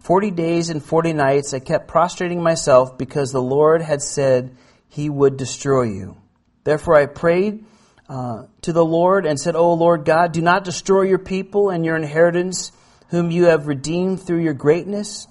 [0.00, 4.56] Forty days and forty nights I kept prostrating myself because the Lord had said
[4.88, 6.16] he would destroy you.
[6.64, 7.64] Therefore I prayed
[8.08, 11.84] uh, to the Lord and said, O Lord God, do not destroy your people and
[11.84, 12.72] your inheritance
[13.08, 15.28] whom you have redeemed through your greatness,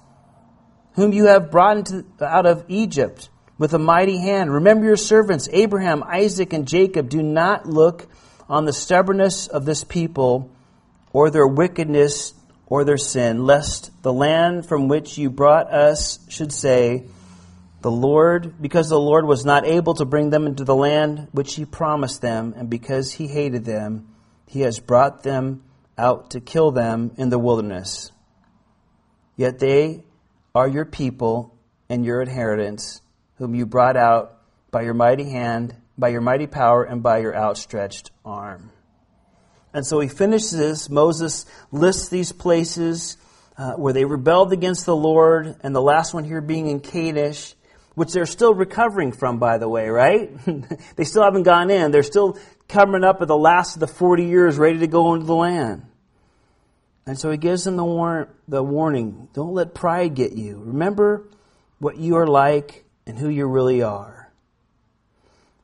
[0.94, 4.54] whom you have brought into, out of Egypt with a mighty hand.
[4.54, 7.10] Remember your servants, Abraham, Isaac, and Jacob.
[7.10, 8.08] Do not look
[8.48, 10.52] on the stubbornness of this people
[11.12, 12.34] or their wickedness
[12.66, 17.06] or their sin, lest the land from which you brought us should say,
[17.84, 21.56] the Lord, because the Lord was not able to bring them into the land which
[21.56, 24.08] he promised them, and because he hated them,
[24.48, 25.64] he has brought them
[25.98, 28.12] out to kill them in the wilderness.
[29.36, 30.04] Yet they
[30.56, 31.56] are your people
[31.90, 33.02] and your inheritance,
[33.36, 34.40] whom you brought out
[34.72, 38.72] by your mighty hand, by your mighty power, and by your outstretched arm.
[39.74, 43.18] And so he finishes, Moses lists these places
[43.58, 47.56] uh, where they rebelled against the Lord, and the last one here being in Kadesh,
[47.96, 50.32] which they're still recovering from, by the way, right?
[50.96, 51.92] they still haven't gone in.
[51.92, 52.38] They're still
[52.68, 55.86] coming up at the last of the 40 years ready to go into the land.
[57.06, 60.62] And so he gives them the, war- the warning don't let pride get you.
[60.66, 61.28] Remember
[61.80, 64.32] what you are like and who you really are.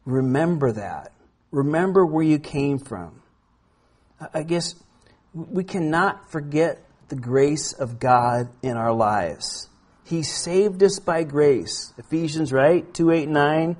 [0.05, 1.13] Remember that.
[1.51, 3.21] Remember where you came from.
[4.33, 4.75] I guess
[5.33, 9.68] we cannot forget the grace of God in our lives.
[10.09, 11.93] He saved us by grace.
[11.97, 12.91] Ephesians, right?
[12.93, 13.77] 2 8 9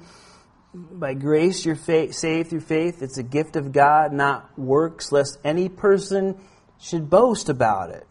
[0.74, 3.02] by grace you're saved through faith.
[3.02, 6.40] It's a gift of God, not works, lest any person
[6.80, 8.08] should boast about it.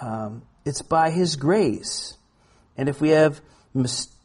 [0.00, 2.14] Um, it's by His grace.
[2.76, 3.40] And if we have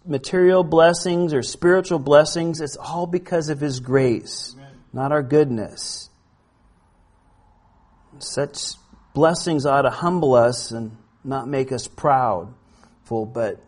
[0.05, 4.73] material blessings or spiritual blessings, it's all because of His grace, Amen.
[4.91, 6.09] not our goodness.
[8.19, 8.73] Such
[9.13, 12.53] blessings ought to humble us and not make us proud,
[13.25, 13.61] but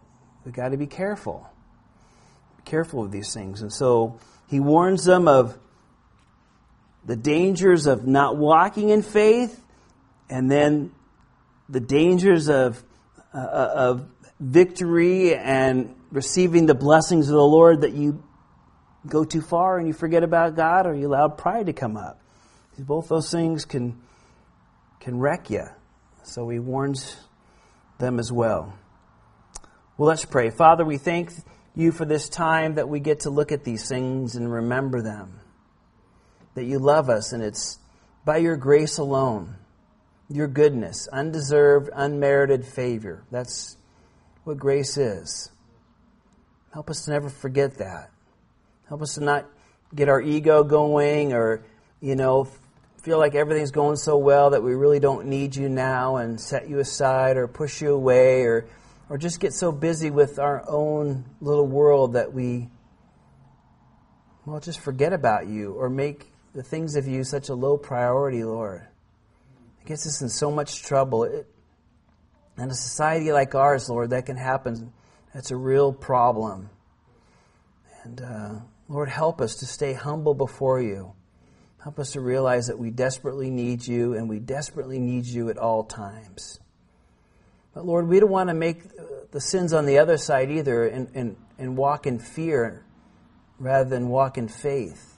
[0.45, 1.49] we've got to be careful
[2.65, 3.61] careful of these things.
[3.61, 5.57] And so he warns them of
[7.05, 9.61] the dangers of not walking in faith
[10.29, 10.91] and then
[11.69, 12.83] the dangers of,
[13.33, 14.07] uh, of
[14.39, 18.23] victory and receiving the blessings of the Lord that you
[19.07, 22.21] go too far and you forget about God or you allow pride to come up.
[22.77, 24.01] Both those things can,
[24.99, 25.65] can wreck you.
[26.23, 27.17] So he warns
[27.99, 28.73] them as well.
[29.95, 30.49] Well, let's pray.
[30.49, 31.31] Father, we thank
[31.75, 35.39] you for this time that we get to look at these things and remember them.
[36.55, 37.77] That you love us, and it's
[38.25, 39.55] by your grace alone,
[40.29, 43.23] your goodness, undeserved, unmerited favor.
[43.29, 43.77] That's
[44.45, 45.51] what grace is.
[46.73, 48.09] Help us to never forget that.
[48.89, 49.45] Help us to not
[49.93, 51.63] get our ego going or,
[52.01, 52.47] you know,
[53.03, 56.67] feel like everything's going so well that we really don't need you now and set
[56.67, 58.65] you aside or push you away or
[59.09, 62.69] or just get so busy with our own little world that we,
[64.45, 68.43] well, just forget about you or make the things of you such a low priority,
[68.43, 68.87] Lord.
[69.81, 71.23] It gets us in so much trouble.
[71.23, 71.47] It,
[72.57, 74.93] in a society like ours, Lord, that can happen.
[75.33, 76.69] That's a real problem.
[78.03, 78.53] And uh,
[78.87, 81.13] Lord, help us to stay humble before you.
[81.83, 85.57] Help us to realize that we desperately need you and we desperately need you at
[85.57, 86.59] all times.
[87.73, 88.83] But Lord, we don't want to make
[89.31, 92.85] the sins on the other side either and, and, and walk in fear
[93.59, 95.17] rather than walk in faith.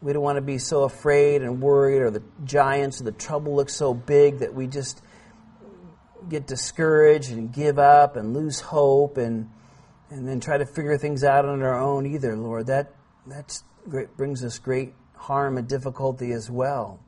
[0.00, 3.56] We don't want to be so afraid and worried or the giants or the trouble
[3.56, 5.02] looks so big that we just
[6.28, 9.50] get discouraged and give up and lose hope and
[10.10, 12.66] and then try to figure things out on our own either, Lord.
[12.66, 12.92] That
[13.26, 17.00] that's great, brings us great harm and difficulty as well.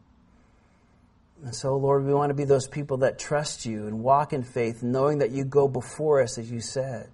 [1.42, 4.42] And so, Lord, we want to be those people that trust you and walk in
[4.42, 7.08] faith, knowing that you go before us, as you said.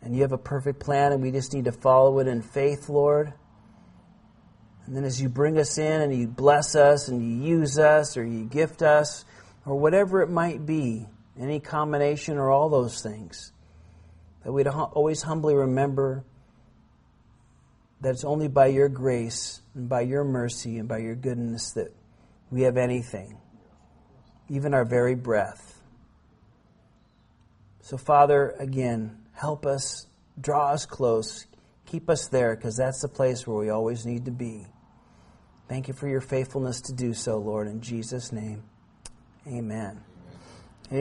[0.00, 2.88] And you have a perfect plan, and we just need to follow it in faith,
[2.88, 3.32] Lord.
[4.86, 8.16] And then as you bring us in and you bless us and you use us
[8.16, 9.24] or you gift us
[9.66, 11.06] or whatever it might be,
[11.38, 13.52] any combination or all those things,
[14.44, 16.24] that we'd always humbly remember
[18.00, 21.92] that it's only by your grace and by your mercy and by your goodness that
[22.50, 23.38] we have anything,
[24.48, 25.80] even our very breath.
[27.80, 30.06] So, Father, again, help us,
[30.40, 31.46] draw us close,
[31.86, 34.66] keep us there, because that's the place where we always need to be.
[35.68, 38.62] Thank you for your faithfulness to do so, Lord, in Jesus' name.
[39.46, 40.00] Amen.
[40.90, 41.00] Amen.